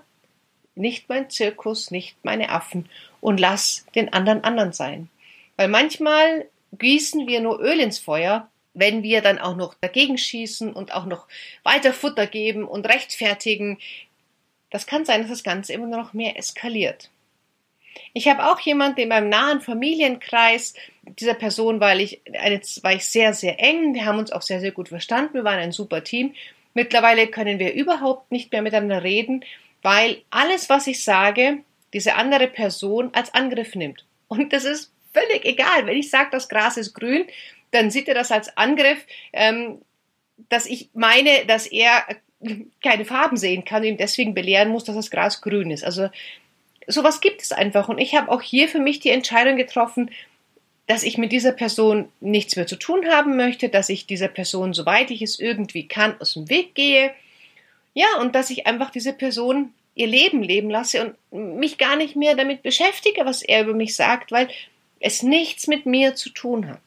nicht 0.76 1.10
mein 1.10 1.30
Zirkus, 1.30 1.92
nicht 1.92 2.16
meine 2.24 2.50
Affen 2.50 2.90
und 3.22 3.40
lass 3.40 3.86
den 3.96 4.12
anderen 4.12 4.44
anderen 4.44 4.74
sein. 4.74 5.10
Weil 5.56 5.68
manchmal 5.68 6.48
gießen 6.80 7.28
wir 7.28 7.42
nur 7.42 7.60
Öl 7.60 7.80
ins 7.80 8.00
Feuer 8.00 8.50
wenn 8.74 9.04
wir 9.04 9.22
dann 9.22 9.40
auch 9.40 9.56
noch 9.56 9.76
dagegen 9.82 10.18
schießen 10.18 10.74
und 10.74 10.94
auch 10.94 11.06
noch 11.06 11.28
weiter 11.64 11.94
Futter 11.94 12.28
geben 12.28 12.68
und 12.68 12.88
rechtfertigen, 12.88 13.78
das 14.70 14.88
kann 14.88 15.06
sein, 15.06 15.22
dass 15.22 15.30
das 15.30 15.44
Ganze 15.44 15.74
immer 15.74 15.88
noch 15.88 16.14
mehr 16.14 16.38
eskaliert. 16.38 17.10
Ich 18.14 18.28
habe 18.28 18.46
auch 18.52 18.60
jemanden 18.60 19.02
in 19.02 19.10
meinem 19.10 19.30
nahen 19.30 19.62
Familienkreis, 19.62 20.74
dieser 21.04 21.34
Person 21.34 21.80
weil 21.80 22.02
ich, 22.02 22.22
war 22.82 22.94
ich 22.94 23.06
sehr, 23.06 23.34
sehr 23.34 23.60
eng, 23.60 23.94
wir 23.94 24.06
haben 24.06 24.20
uns 24.20 24.32
auch 24.32 24.42
sehr, 24.42 24.60
sehr 24.60 24.72
gut 24.72 24.90
verstanden, 24.90 25.34
wir 25.36 25.44
waren 25.44 25.60
ein 25.60 25.72
super 25.72 26.04
Team. 26.04 26.34
Mittlerweile 26.74 27.28
können 27.28 27.60
wir 27.60 27.74
überhaupt 27.74 28.32
nicht 28.32 28.52
mehr 28.52 28.62
miteinander 28.62 29.04
reden, 29.04 29.46
weil 29.82 30.22
alles, 30.30 30.70
was 30.70 30.88
ich 30.88 31.04
sage, 31.04 31.60
diese 31.94 32.16
andere 32.16 32.48
Person 32.48 33.12
als 33.14 33.34
Angriff 33.34 33.76
nimmt. 33.76 34.06
Und 34.28 34.54
das 34.54 34.66
ist 34.66 34.92
völlig 35.14 35.46
egal. 35.46 35.86
Wenn 35.86 35.98
ich 35.98 36.10
sage, 36.10 36.30
das 36.32 36.50
Gras 36.50 36.78
ist 36.78 36.94
grün, 36.94 37.26
dann 37.72 37.92
sieht 37.92 38.08
er 38.08 38.16
das 38.16 38.32
als 38.32 38.56
Angriff, 38.58 39.06
ähm, 39.32 39.82
dass 40.50 40.66
ich 40.66 40.90
meine, 40.94 41.46
dass 41.46 41.68
er 41.68 42.06
keine 42.82 43.06
Farben 43.06 43.38
sehen 43.38 43.66
kann 43.66 43.84
und 43.84 43.90
ihm 43.90 43.98
deswegen 43.98 44.34
belehren 44.34 44.70
muss, 44.70 44.84
dass 44.84 44.96
das 44.96 45.12
Gras 45.12 45.42
grün 45.42 45.72
ist. 45.72 45.84
Also 45.84 46.10
sowas 46.88 47.22
gibt 47.22 47.42
es 47.42 47.52
einfach. 47.52 47.90
Und 47.90 47.98
ich 47.98 48.16
habe 48.16 48.32
auch 48.32 48.42
hier 48.42 48.68
für 48.68 48.80
mich 48.80 49.00
die 49.00 49.10
Entscheidung 49.10 49.58
getroffen, 49.58 50.12
dass 50.88 51.04
ich 51.04 51.18
mit 51.18 51.32
dieser 51.32 51.54
Person 51.54 52.10
nichts 52.20 52.56
mehr 52.56 52.68
zu 52.68 52.76
tun 52.76 53.08
haben 53.08 53.38
möchte, 53.38 53.70
dass 53.70 53.90
ich 53.90 54.06
dieser 54.06 54.28
Person, 54.28 54.74
soweit 54.74 55.12
ich 55.12 55.22
es 55.22 55.40
irgendwie 55.40 55.88
kann, 55.88 56.20
aus 56.20 56.34
dem 56.34 56.50
Weg 56.50 56.76
gehe. 56.76 57.14
Ja, 57.94 58.20
und 58.20 58.36
dass 58.36 58.50
ich 58.50 58.68
einfach 58.68 58.90
diese 58.90 59.14
Person 59.14 59.74
ihr 59.96 60.08
Leben 60.08 60.42
leben 60.42 60.70
lasse 60.70 61.16
und 61.30 61.60
mich 61.60 61.78
gar 61.78 61.96
nicht 61.96 62.16
mehr 62.16 62.36
damit 62.36 62.64
beschäftige, 62.64 63.26
was 63.26 63.44
er 63.44 63.64
über 63.64 63.74
mich 63.74 63.96
sagt, 63.96 64.32
weil 64.32 64.50
es 65.00 65.22
nichts 65.22 65.68
mit 65.68 65.86
mir 65.86 66.16
zu 66.16 66.30
tun 66.30 66.68
hat. 66.68 66.82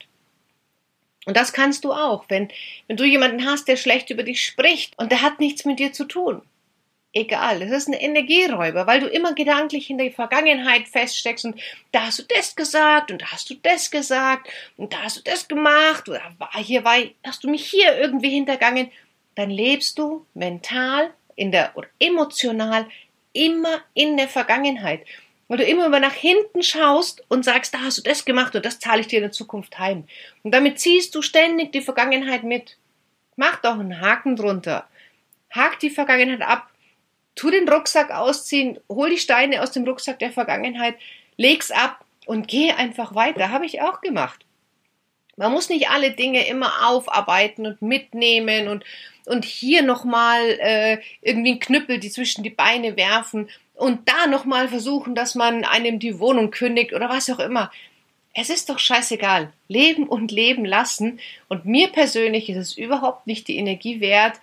Und 1.25 1.37
das 1.37 1.53
kannst 1.53 1.85
du 1.85 1.93
auch, 1.93 2.25
wenn, 2.29 2.49
wenn 2.87 2.97
du 2.97 3.05
jemanden 3.05 3.45
hast, 3.47 3.69
der 3.69 3.77
schlecht 3.77 4.11
über 4.11 4.23
dich 4.23 4.45
spricht 4.45 4.99
und 4.99 5.11
der 5.11 5.23
hat 5.23 5.41
nichts 5.41 5.65
mit 5.65 5.79
dir 5.79 5.93
zu 5.93 6.05
tun. 6.05 6.43
Egal, 7.17 7.61
das 7.61 7.71
ist 7.71 7.89
ein 7.89 7.95
Energieräuber, 7.95 8.87
weil 8.87 9.01
du 9.01 9.07
immer 9.07 9.33
gedanklich 9.33 9.89
in 9.89 9.97
der 9.97 10.13
Vergangenheit 10.13 10.87
feststeckst 10.87 11.47
und 11.47 11.59
da 11.91 12.03
hast 12.03 12.19
du 12.19 12.25
das 12.25 12.55
gesagt 12.55 13.11
und 13.11 13.23
da 13.23 13.33
hast 13.33 13.49
du 13.49 13.55
das 13.55 13.91
gesagt 13.91 14.51
und 14.77 14.93
da 14.93 14.99
hast 15.03 15.17
du 15.17 15.23
das 15.23 15.49
gemacht 15.49 16.11
oder 16.11 16.21
war 16.37 16.51
hier 16.63 16.85
war, 16.85 16.99
hast 17.25 17.43
du 17.43 17.49
mich 17.49 17.65
hier 17.71 17.97
irgendwie 17.99 18.29
hintergangen, 18.29 18.91
dann 19.35 19.49
lebst 19.49 19.99
du 19.99 20.27
mental 20.35 21.11
in 21.37 21.53
der 21.53 21.73
oder 21.75 21.89
emotional 21.99 22.87
immer 23.33 23.81
in 23.95 24.19
der 24.19 24.29
Vergangenheit 24.29 25.01
weil 25.49 25.57
du 25.57 25.65
immer 25.65 25.87
über 25.87 26.01
nach 26.01 26.13
hinten 26.13 26.63
schaust 26.63 27.25
und 27.29 27.47
sagst, 27.47 27.73
da 27.73 27.79
hast 27.81 27.97
du 27.97 28.03
das 28.03 28.27
gemacht 28.27 28.55
und 28.57 28.67
das 28.67 28.79
zahle 28.79 29.01
ich 29.01 29.07
dir 29.07 29.21
in 29.21 29.23
der 29.23 29.33
Zukunft 29.33 29.79
heim. 29.79 30.05
Und 30.43 30.53
damit 30.53 30.81
ziehst 30.81 31.15
du 31.15 31.23
ständig 31.23 31.73
die 31.73 31.83
Vergangenheit 31.83 32.43
mit. 32.43 32.77
Mach 33.37 33.57
doch 33.61 33.79
einen 33.79 34.01
Haken 34.01 34.35
drunter. 34.35 34.89
Hak 35.51 35.79
die 35.79 35.91
Vergangenheit 35.91 36.43
ab. 36.43 36.69
Tu 37.37 37.51
den 37.51 37.69
Rucksack 37.69 38.11
ausziehen, 38.11 38.81
hol 38.89 39.11
die 39.11 39.19
Steine 39.19 39.63
aus 39.63 39.71
dem 39.71 39.85
Rucksack 39.85 40.19
der 40.19 40.33
Vergangenheit, 40.33 40.97
leg's 41.37 41.71
ab 41.71 42.05
und 42.27 42.49
geh 42.49 42.73
einfach 42.73 43.15
weiter. 43.15 43.51
Habe 43.51 43.67
ich 43.67 43.83
auch 43.83 44.01
gemacht. 44.01 44.45
Man 45.37 45.53
muss 45.53 45.69
nicht 45.69 45.91
alle 45.91 46.13
Dinge 46.13 46.47
immer 46.49 46.89
aufarbeiten 46.89 47.67
und 47.67 47.83
mitnehmen 47.83 48.69
und, 48.69 48.85
und 49.27 49.45
hier 49.45 49.83
nochmal 49.83 50.41
äh, 50.61 50.99
irgendwie 51.21 51.51
einen 51.53 51.61
Knüppel 51.61 52.01
die 52.01 52.11
zwischen 52.11 52.43
die 52.43 52.51
Beine 52.51 52.97
werfen 52.97 53.51
und 53.75 54.09
da 54.09 54.27
nochmal 54.27 54.69
versuchen, 54.69 55.15
dass 55.15 55.35
man 55.35 55.65
einem 55.65 55.99
die 55.99 56.19
Wohnung 56.19 56.51
kündigt 56.51 56.95
oder 56.95 57.11
was 57.11 57.29
auch 57.29 57.39
immer. 57.39 57.71
Es 58.33 58.49
ist 58.51 58.71
doch 58.71 58.79
scheißegal. 58.79 59.53
Leben 59.69 60.09
und 60.09 60.31
leben 60.31 60.65
lassen. 60.65 61.21
Und 61.49 61.65
mir 61.65 61.89
persönlich 61.89 62.49
ist 62.49 62.57
es 62.57 62.77
überhaupt 62.77 63.27
nicht 63.27 63.49
die 63.49 63.57
Energie 63.57 64.01
wert, 64.01 64.41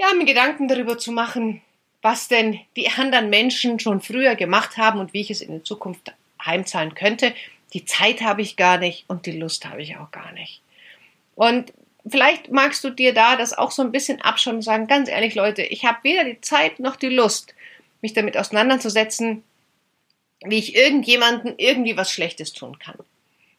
ja, 0.00 0.12
mir 0.14 0.24
Gedanken 0.24 0.66
darüber 0.66 0.98
zu 0.98 1.12
machen, 1.12 1.60
was 2.02 2.28
denn 2.28 2.58
die 2.76 2.90
anderen 2.90 3.30
Menschen 3.30 3.78
schon 3.78 4.00
früher 4.00 4.34
gemacht 4.34 4.76
haben 4.76 4.98
und 4.98 5.12
wie 5.12 5.20
ich 5.20 5.30
es 5.30 5.40
in 5.40 5.52
der 5.52 5.64
Zukunft 5.64 6.12
heimzahlen 6.44 6.94
könnte. 6.94 7.32
Die 7.72 7.84
Zeit 7.84 8.20
habe 8.20 8.42
ich 8.42 8.56
gar 8.56 8.76
nicht 8.76 9.04
und 9.08 9.24
die 9.26 9.38
Lust 9.38 9.64
habe 9.64 9.80
ich 9.80 9.96
auch 9.96 10.10
gar 10.10 10.32
nicht. 10.32 10.60
Und 11.36 11.72
vielleicht 12.06 12.50
magst 12.50 12.82
du 12.84 12.90
dir 12.90 13.14
da 13.14 13.36
das 13.36 13.56
auch 13.56 13.70
so 13.70 13.82
ein 13.82 13.92
bisschen 13.92 14.20
abschauen 14.20 14.56
und 14.56 14.62
sagen, 14.62 14.88
ganz 14.88 15.08
ehrlich, 15.08 15.34
Leute, 15.34 15.62
ich 15.62 15.84
habe 15.84 15.98
weder 16.02 16.24
die 16.24 16.40
Zeit 16.40 16.80
noch 16.80 16.96
die 16.96 17.08
Lust, 17.08 17.54
mich 18.00 18.12
damit 18.12 18.36
auseinanderzusetzen, 18.36 19.44
wie 20.44 20.58
ich 20.58 20.74
irgendjemanden 20.74 21.54
irgendwie 21.56 21.96
was 21.96 22.10
Schlechtes 22.10 22.52
tun 22.52 22.78
kann. 22.80 22.98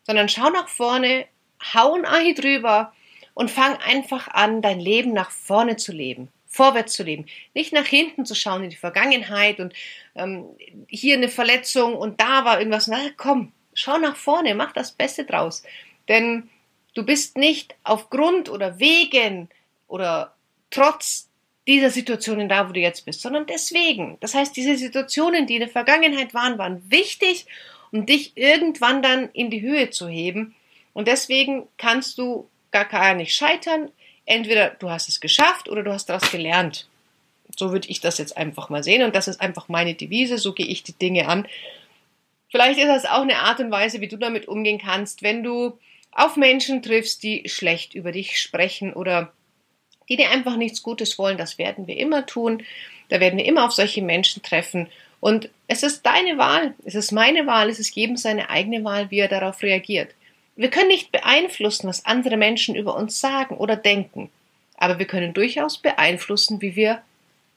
Sondern 0.03 0.27
schau 0.27 0.49
nach 0.49 0.67
vorne, 0.67 1.25
hau 1.73 1.93
ein 1.93 2.05
Ahi 2.05 2.33
drüber 2.33 2.93
und 3.33 3.49
fang 3.49 3.77
einfach 3.77 4.27
an, 4.27 4.61
dein 4.61 4.81
Leben 4.81 5.13
nach 5.13 5.31
vorne 5.31 5.77
zu 5.77 5.93
leben, 5.93 6.27
vorwärts 6.53 6.93
zu 6.93 7.03
leben. 7.03 7.25
Nicht 7.55 7.73
nach 7.73 7.87
hinten 7.87 8.25
zu 8.25 8.35
schauen 8.35 8.63
in 8.63 8.69
die 8.69 8.75
Vergangenheit 8.75 9.59
und 9.59 9.73
ähm, 10.15 10.45
hier 10.87 11.15
eine 11.15 11.29
Verletzung 11.29 11.95
und 11.95 12.21
da 12.21 12.45
war 12.45 12.59
irgendwas. 12.59 12.87
Na 12.87 12.99
komm, 13.17 13.51
schau 13.73 13.97
nach 13.97 14.15
vorne, 14.15 14.53
mach 14.53 14.71
das 14.71 14.91
Beste 14.91 15.25
draus. 15.25 15.63
Denn 16.07 16.49
du 16.93 17.03
bist 17.03 17.37
nicht 17.37 17.75
aufgrund 17.83 18.49
oder 18.49 18.79
wegen 18.79 19.49
oder 19.87 20.35
trotz 20.69 21.27
dieser 21.67 21.89
Situationen 21.89 22.49
da, 22.49 22.69
wo 22.69 22.73
du 22.73 22.79
jetzt 22.79 23.05
bist, 23.05 23.21
sondern 23.21 23.47
deswegen. 23.47 24.17
Das 24.19 24.35
heißt, 24.35 24.55
diese 24.55 24.77
Situationen, 24.77 25.47
die 25.47 25.55
in 25.55 25.61
der 25.61 25.69
Vergangenheit 25.69 26.33
waren, 26.33 26.57
waren 26.59 26.83
wichtig, 26.91 27.47
um 27.91 28.05
dich 28.05 28.33
irgendwann 28.35 29.01
dann 29.01 29.29
in 29.33 29.49
die 29.49 29.61
Höhe 29.61 29.89
zu 29.89 30.07
heben. 30.07 30.55
Und 30.93 31.07
deswegen 31.07 31.67
kannst 31.77 32.17
du 32.19 32.47
gar, 32.71 32.85
gar 32.85 33.15
nicht 33.15 33.33
scheitern. 33.33 33.89
Entweder 34.25 34.69
du 34.71 34.89
hast 34.89 35.09
es 35.09 35.19
geschafft 35.19 35.69
oder 35.69 35.83
du 35.83 35.91
hast 35.91 36.07
daraus 36.07 36.31
gelernt. 36.31 36.87
So 37.57 37.71
würde 37.71 37.89
ich 37.89 37.99
das 37.99 38.17
jetzt 38.17 38.37
einfach 38.37 38.69
mal 38.69 38.83
sehen. 38.83 39.03
Und 39.03 39.15
das 39.15 39.27
ist 39.27 39.41
einfach 39.41 39.69
meine 39.69 39.93
Devise. 39.93 40.37
So 40.37 40.53
gehe 40.53 40.65
ich 40.65 40.83
die 40.83 40.93
Dinge 40.93 41.27
an. 41.27 41.47
Vielleicht 42.49 42.79
ist 42.79 42.87
das 42.87 43.05
auch 43.05 43.21
eine 43.21 43.39
Art 43.39 43.59
und 43.59 43.71
Weise, 43.71 44.01
wie 44.01 44.07
du 44.07 44.17
damit 44.17 44.47
umgehen 44.47 44.79
kannst, 44.79 45.23
wenn 45.23 45.43
du 45.43 45.77
auf 46.11 46.37
Menschen 46.37 46.83
triffst, 46.83 47.23
die 47.23 47.49
schlecht 47.49 47.95
über 47.95 48.11
dich 48.11 48.39
sprechen 48.39 48.93
oder 48.93 49.33
die 50.09 50.17
dir 50.17 50.29
einfach 50.29 50.55
nichts 50.55 50.83
Gutes 50.83 51.17
wollen. 51.17 51.37
Das 51.37 51.57
werden 51.57 51.87
wir 51.87 51.97
immer 51.97 52.25
tun. 52.25 52.63
Da 53.09 53.19
werden 53.19 53.37
wir 53.37 53.45
immer 53.45 53.65
auf 53.65 53.71
solche 53.71 54.01
Menschen 54.01 54.43
treffen. 54.43 54.87
Und 55.19 55.49
es 55.67 55.83
ist 55.83 56.05
deine 56.05 56.37
Wahl, 56.37 56.73
es 56.83 56.95
ist 56.95 57.11
meine 57.11 57.47
Wahl, 57.47 57.69
es 57.69 57.79
ist 57.79 57.95
jedem 57.95 58.17
seine 58.17 58.49
eigene 58.49 58.83
Wahl, 58.83 59.09
wie 59.09 59.19
er 59.19 59.29
darauf 59.29 59.61
reagiert. 59.61 60.09
Wir 60.55 60.69
können 60.69 60.89
nicht 60.89 61.11
beeinflussen, 61.11 61.87
was 61.87 62.05
andere 62.05 62.37
Menschen 62.37 62.75
über 62.75 62.95
uns 62.95 63.19
sagen 63.19 63.57
oder 63.57 63.75
denken, 63.75 64.29
aber 64.77 64.99
wir 64.99 65.07
können 65.07 65.33
durchaus 65.33 65.79
beeinflussen, 65.79 66.61
wie 66.61 66.75
wir 66.75 67.01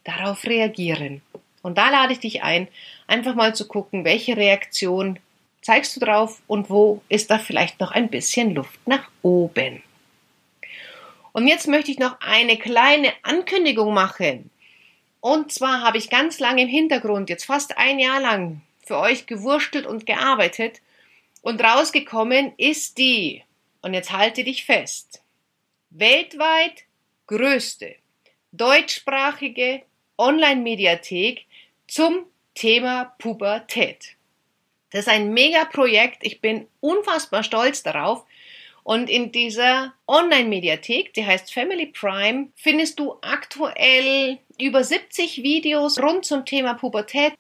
darauf 0.04 0.44
reagieren. 0.44 1.20
Und 1.62 1.78
da 1.78 1.90
lade 1.90 2.12
ich 2.12 2.20
dich 2.20 2.42
ein, 2.42 2.68
einfach 3.06 3.34
mal 3.34 3.54
zu 3.54 3.66
gucken, 3.66 4.04
welche 4.04 4.36
Reaktion 4.36 5.18
zeigst 5.62 5.96
du 5.96 6.00
drauf 6.00 6.40
und 6.46 6.70
wo 6.70 7.02
ist 7.08 7.30
da 7.30 7.38
vielleicht 7.38 7.80
noch 7.80 7.90
ein 7.90 8.08
bisschen 8.08 8.54
Luft 8.54 8.78
nach 8.86 9.08
oben. 9.22 9.82
Und 11.32 11.48
jetzt 11.48 11.66
möchte 11.66 11.90
ich 11.90 11.98
noch 11.98 12.20
eine 12.20 12.56
kleine 12.56 13.12
Ankündigung 13.22 13.92
machen. 13.92 14.48
Und 15.20 15.52
zwar 15.52 15.82
habe 15.82 15.98
ich 15.98 16.08
ganz 16.08 16.38
lange 16.38 16.62
im 16.62 16.68
Hintergrund, 16.68 17.28
jetzt 17.28 17.44
fast 17.44 17.76
ein 17.76 17.98
Jahr 17.98 18.20
lang, 18.20 18.62
für 18.86 18.98
euch 18.98 19.26
gewurstelt 19.26 19.86
und 19.86 20.06
gearbeitet. 20.06 20.80
Und 21.46 21.62
rausgekommen 21.62 22.54
ist 22.56 22.98
die, 22.98 23.44
und 23.80 23.94
jetzt 23.94 24.10
halte 24.10 24.42
dich 24.42 24.64
fest, 24.64 25.22
weltweit 25.90 26.82
größte 27.28 27.94
deutschsprachige 28.50 29.82
Online-Mediathek 30.18 31.46
zum 31.86 32.26
Thema 32.56 33.14
Pubertät. 33.20 34.16
Das 34.90 35.02
ist 35.02 35.08
ein 35.08 35.32
Mega-Projekt. 35.32 36.24
Ich 36.26 36.40
bin 36.40 36.66
unfassbar 36.80 37.44
stolz 37.44 37.84
darauf. 37.84 38.24
Und 38.82 39.08
in 39.08 39.30
dieser 39.30 39.94
Online-Mediathek, 40.08 41.14
die 41.14 41.26
heißt 41.26 41.54
Family 41.54 41.86
Prime, 41.86 42.48
findest 42.56 42.98
du 42.98 43.18
aktuell 43.22 44.38
über 44.60 44.82
70 44.82 45.44
Videos 45.44 46.02
rund 46.02 46.24
zum 46.24 46.44
Thema 46.44 46.74
Pubertät 46.74 47.34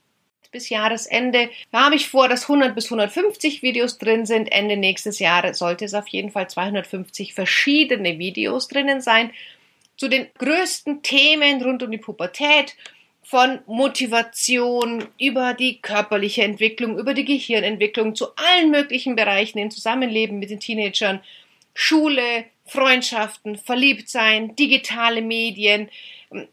bis 0.56 0.70
Jahresende. 0.70 1.50
Da 1.70 1.84
habe 1.84 1.96
ich 1.96 2.08
vor, 2.08 2.28
dass 2.28 2.44
100 2.44 2.74
bis 2.74 2.86
150 2.86 3.60
Videos 3.62 3.98
drin 3.98 4.24
sind. 4.24 4.50
Ende 4.50 4.78
nächstes 4.78 5.18
Jahres 5.18 5.58
sollte 5.58 5.84
es 5.84 5.92
auf 5.92 6.08
jeden 6.08 6.30
Fall 6.30 6.48
250 6.48 7.34
verschiedene 7.34 8.18
Videos 8.18 8.66
drinnen 8.68 9.02
sein. 9.02 9.32
Zu 9.98 10.08
den 10.08 10.28
größten 10.38 11.02
Themen 11.02 11.62
rund 11.62 11.82
um 11.82 11.90
die 11.90 11.98
Pubertät. 11.98 12.74
Von 13.22 13.58
Motivation 13.66 15.08
über 15.18 15.52
die 15.52 15.82
körperliche 15.82 16.44
Entwicklung, 16.44 16.96
über 16.96 17.12
die 17.12 17.24
Gehirnentwicklung 17.24 18.14
zu 18.14 18.28
allen 18.36 18.70
möglichen 18.70 19.16
Bereichen 19.16 19.58
im 19.58 19.70
Zusammenleben 19.70 20.38
mit 20.38 20.50
den 20.50 20.60
Teenagern, 20.60 21.20
Schule, 21.74 22.44
Freundschaften, 22.66 23.58
Verliebtsein, 23.58 24.54
digitale 24.54 25.22
Medien, 25.22 25.90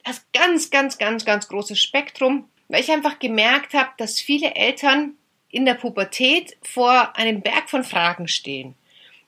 das 0.04 0.26
ganz, 0.34 0.72
ganz, 0.72 0.98
ganz, 0.98 1.26
ganz 1.26 1.48
großes 1.48 1.80
Spektrum, 1.80 2.50
weil 2.67 2.82
ich 2.82 2.91
einfach 2.91 3.20
gemerkt 3.20 3.74
habe, 3.74 3.89
dass 3.98 4.20
viele 4.20 4.55
Eltern 4.55 5.13
in 5.50 5.65
der 5.65 5.75
Pubertät 5.75 6.58
vor 6.62 7.15
einem 7.15 7.41
Berg 7.41 7.70
von 7.70 7.84
Fragen 7.84 8.27
stehen. 8.27 8.75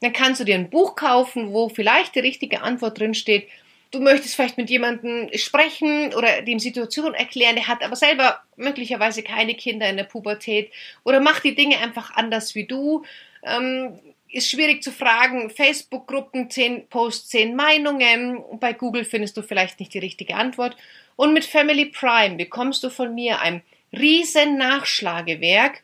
Dann 0.02 0.14
kannst 0.14 0.40
du 0.40 0.44
dir 0.44 0.56
ein 0.56 0.70
Buch 0.70 0.96
kaufen, 0.96 1.54
wo 1.54 1.70
vielleicht 1.70 2.16
die 2.16 2.20
richtige 2.20 2.62
Antwort 2.62 3.00
drin 3.00 3.14
steht 3.14 3.48
du 3.96 4.02
möchtest 4.02 4.36
vielleicht 4.36 4.58
mit 4.58 4.70
jemandem 4.70 5.30
sprechen 5.36 6.14
oder 6.14 6.42
dem 6.42 6.60
Situation 6.60 7.14
erklären, 7.14 7.56
der 7.56 7.68
hat 7.68 7.84
aber 7.84 7.96
selber 7.96 8.42
möglicherweise 8.58 9.24
keine 9.24 9.56
Kinder 9.56 9.90
in 9.90 9.98
der 9.98 10.04
Pubertät 10.04 10.72
oder 11.04 11.20
macht 11.20 11.44
die 11.44 11.56
Dinge 11.56 11.80
einfach 11.80 12.12
anders 12.16 12.56
wie 12.56 12.66
du. 12.66 13.04
Ähm, 13.44 14.00
ist 14.30 14.50
schwierig 14.50 14.84
zu 14.84 14.92
fragen. 14.92 15.50
Facebook-Gruppen, 15.50 16.50
10 16.50 16.88
Posts, 16.90 17.30
10 17.30 17.56
Meinungen. 17.56 18.44
Bei 18.60 18.74
Google 18.74 19.06
findest 19.06 19.38
du 19.38 19.42
vielleicht 19.42 19.80
nicht 19.80 19.94
die 19.94 20.00
richtige 20.00 20.36
Antwort. 20.36 20.76
Und 21.16 21.34
mit 21.34 21.46
Family 21.46 21.86
Prime 21.86 22.36
bekommst 22.36 22.84
du 22.84 22.90
von 22.90 23.14
mir 23.16 23.42
ein 23.42 23.62
riesen 23.92 24.58
Nachschlagewerk 24.58 25.84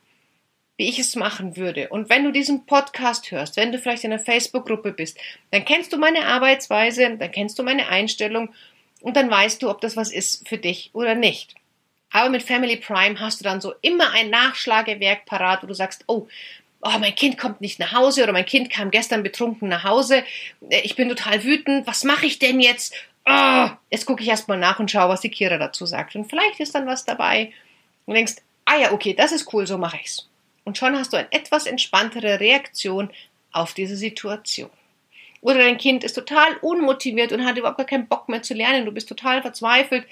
wie 0.82 0.90
ich 0.90 0.98
es 0.98 1.16
machen 1.16 1.58
würde. 1.58 1.90
Und 1.90 2.10
wenn 2.10 2.24
du 2.24 2.32
diesen 2.32 2.66
Podcast 2.66 3.30
hörst, 3.30 3.56
wenn 3.56 3.72
du 3.72 3.78
vielleicht 3.78 4.04
in 4.04 4.12
einer 4.12 4.20
Facebook-Gruppe 4.20 4.94
bist, 4.94 5.16
dann 5.52 5.64
kennst 5.64 5.94
du 5.94 5.98
meine 5.98 6.26
Arbeitsweise, 6.26 7.18
dann 7.18 7.32
kennst 7.32 7.60
du 7.60 7.64
meine 7.64 7.88
Einstellung 7.90 8.50
und 9.02 9.16
dann 9.16 9.30
weißt 9.30 9.62
du, 9.62 9.70
ob 9.70 9.80
das 9.82 9.96
was 9.96 10.12
ist 10.12 10.50
für 10.50 10.58
dich 10.58 10.90
oder 10.94 11.14
nicht. 11.14 11.54
Aber 12.10 12.32
mit 12.32 12.42
Family 12.42 12.78
Prime 12.78 13.20
hast 13.20 13.40
du 13.40 13.44
dann 13.44 13.62
so 13.62 13.76
immer 13.84 14.10
ein 14.14 14.32
Nachschlagewerk 14.32 15.28
parat, 15.28 15.62
wo 15.62 15.68
du 15.68 15.76
sagst, 15.76 16.04
oh, 16.08 16.28
oh, 16.82 16.98
mein 17.00 17.14
Kind 17.14 17.38
kommt 17.38 17.62
nicht 17.62 17.78
nach 17.78 17.94
Hause 17.94 18.24
oder 18.24 18.34
mein 18.34 18.48
Kind 18.48 18.72
kam 18.72 18.90
gestern 18.90 19.22
betrunken 19.22 19.70
nach 19.70 19.84
Hause, 19.84 20.24
ich 20.68 20.96
bin 20.96 21.10
total 21.10 21.44
wütend, 21.44 21.86
was 21.86 22.04
mache 22.04 22.26
ich 22.26 22.40
denn 22.40 22.60
jetzt? 22.60 22.96
Oh, 23.26 23.70
jetzt 23.90 24.06
gucke 24.06 24.24
ich 24.24 24.30
erstmal 24.30 24.58
nach 24.58 24.80
und 24.80 24.90
schaue, 24.90 25.10
was 25.10 25.22
die 25.22 25.30
Kira 25.30 25.58
dazu 25.58 25.86
sagt. 25.86 26.16
Und 26.16 26.26
vielleicht 26.26 26.60
ist 26.60 26.74
dann 26.74 26.88
was 26.88 27.06
dabei 27.06 27.52
und 28.06 28.16
denkst, 28.16 28.36
ah 28.66 28.78
ja, 28.78 28.92
okay, 28.92 29.14
das 29.14 29.32
ist 29.32 29.54
cool, 29.54 29.68
so 29.68 29.78
mache 29.78 30.00
ich's 30.02 30.28
und 30.64 30.78
schon 30.78 30.98
hast 30.98 31.14
du 31.14 31.18
eine 31.18 31.32
etwas 31.32 31.66
entspanntere 31.66 32.40
Reaktion 32.40 33.10
auf 33.52 33.74
diese 33.74 33.96
Situation. 33.96 34.70
Oder 35.42 35.60
dein 35.60 35.78
Kind 35.78 36.04
ist 36.04 36.14
total 36.14 36.56
unmotiviert 36.62 37.32
und 37.32 37.46
hat 37.46 37.58
überhaupt 37.58 37.78
gar 37.78 37.88
keinen 37.88 38.08
Bock 38.08 38.30
mehr 38.30 38.44
zu 38.44 38.54
lernen, 38.54 38.86
du 38.86 38.92
bist 38.92 39.10
total 39.10 39.42
verzweifelt, 39.42 40.06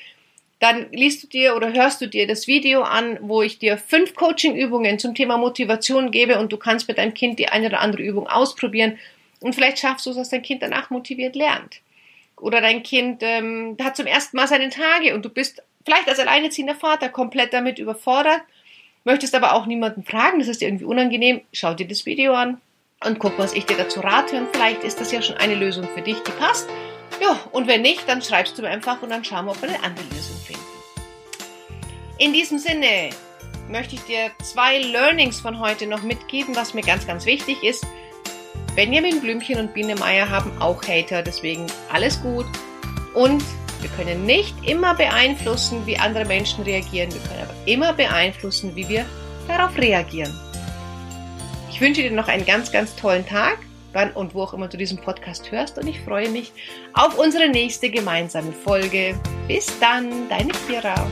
dann 0.60 0.92
liest 0.92 1.24
du 1.24 1.28
dir 1.28 1.56
oder 1.56 1.72
hörst 1.72 2.02
du 2.02 2.08
dir 2.08 2.28
das 2.28 2.48
Video 2.48 2.82
an, 2.82 3.18
wo 3.22 3.42
ich 3.42 3.60
dir 3.60 3.78
fünf 3.78 4.16
Coaching-Übungen 4.16 5.00
zum 5.00 5.16
Thema 5.16 5.38
Motivation 5.38 6.12
gebe 6.12 6.40
und 6.40 6.52
du 6.52 6.58
kannst 6.58 6.88
mit 6.88 6.98
deinem 6.98 7.14
Kind 7.14 7.40
die 7.40 7.48
eine 7.48 7.68
oder 7.68 7.80
andere 7.80 8.02
Übung 8.02 8.28
ausprobieren 8.28 8.98
und 9.40 9.54
vielleicht 9.54 9.80
schaffst 9.80 10.06
du 10.06 10.10
es, 10.10 10.18
dass 10.18 10.30
dein 10.30 10.42
Kind 10.42 10.62
danach 10.62 10.90
motiviert 10.90 11.36
lernt. 11.36 11.80
Oder 12.40 12.62
dein 12.62 12.84
Kind 12.84 13.22
ähm, 13.24 13.78
hat 13.82 13.96
zum 13.96 14.06
ersten 14.06 14.38
Mal 14.38 14.48
seine 14.48 14.70
Tage 14.70 15.14
und 15.14 15.24
du 15.26 15.30
bist 15.30 15.62
vielleicht 15.86 16.08
als 16.08 16.20
alleineziehender 16.20 16.76
Vater 16.76 17.10
komplett 17.10 17.54
damit 17.54 17.80
überfordert 17.80 18.42
möchtest 19.10 19.36
aber 19.36 19.54
auch 19.54 19.66
niemanden 19.66 20.04
fragen, 20.04 20.40
das 20.40 20.48
ist 20.48 20.62
dir 20.62 20.68
irgendwie 20.68 20.86
unangenehm, 20.86 21.42
schau 21.54 21.74
dir 21.74 21.88
das 21.88 22.06
Video 22.06 22.34
an 22.34 22.62
und 23.04 23.20
guck, 23.20 23.38
was 23.38 23.54
ich 23.54 23.66
dir 23.66 23.78
dazu 23.78 24.02
rate 24.02 24.38
und 24.38 24.50
vielleicht 24.54 24.84
ist 24.84 25.00
das 25.00 25.12
ja 25.12 25.22
schon 25.22 25.38
eine 25.38 25.56
Lösung 25.56 25.88
für 25.96 26.02
dich, 26.02 26.20
die 26.20 26.32
passt. 26.32 26.70
Ja, 27.22 27.40
und 27.52 27.68
wenn 27.68 27.82
nicht, 27.82 28.08
dann 28.08 28.22
schreibst 28.22 28.58
du 28.58 28.62
mir 28.62 28.70
einfach 28.70 29.02
und 29.02 29.10
dann 29.10 29.24
schauen 29.24 29.46
wir, 29.46 29.52
ob 29.52 29.62
wir 29.62 29.70
eine 29.70 29.84
andere 29.84 30.06
Lösung 30.06 30.38
finden. 30.46 30.62
In 32.18 32.34
diesem 32.34 32.60
Sinne 32.60 33.10
möchte 33.70 33.96
ich 33.96 34.02
dir 34.02 34.32
zwei 34.44 34.80
Learnings 34.80 35.40
von 35.40 35.60
heute 35.60 35.88
noch 35.88 36.04
mitgeben, 36.04 36.56
was 36.56 36.74
mir 36.74 36.82
ganz, 36.82 37.08
ganz 37.08 37.26
wichtig 37.26 37.64
ist. 37.64 37.86
Benjamin 38.80 39.20
Blümchen 39.20 39.60
und 39.60 39.74
Biene 39.74 39.94
Meier 39.96 40.30
haben 40.30 40.54
auch 40.62 40.82
Hater, 40.84 41.22
deswegen 41.22 41.68
alles 41.92 42.22
gut. 42.22 42.46
Und 43.14 43.44
wir 43.82 43.90
können 43.98 44.26
nicht 44.26 44.56
immer 44.66 44.96
beeinflussen, 44.96 45.86
wie 45.86 45.98
andere 45.98 46.24
Menschen 46.24 46.64
reagieren. 46.64 47.12
Wir 47.12 47.20
können 47.20 47.42
aber 47.42 47.68
immer 47.68 47.92
beeinflussen, 47.92 48.74
wie 48.78 48.88
wir 48.88 49.06
darauf 49.50 49.78
reagieren. 49.78 50.34
Ich 51.70 51.82
wünsche 51.82 52.04
dir 52.04 52.12
noch 52.12 52.30
einen 52.30 52.46
ganz, 52.46 52.72
ganz 52.72 52.96
tollen 52.96 53.28
Tag, 53.28 53.58
wann 53.92 54.14
und 54.14 54.34
wo 54.34 54.44
auch 54.44 54.54
immer 54.54 54.70
du 54.70 54.78
diesen 54.78 55.00
Podcast 55.00 55.52
hörst. 55.52 55.78
Und 55.78 55.86
ich 55.86 56.00
freue 56.00 56.30
mich 56.30 56.54
auf 56.94 57.20
unsere 57.20 57.50
nächste 57.50 57.90
gemeinsame 57.90 58.54
Folge. 58.54 59.20
Bis 59.50 59.78
dann, 59.82 60.30
deine 60.30 60.54
Kira. 60.70 61.06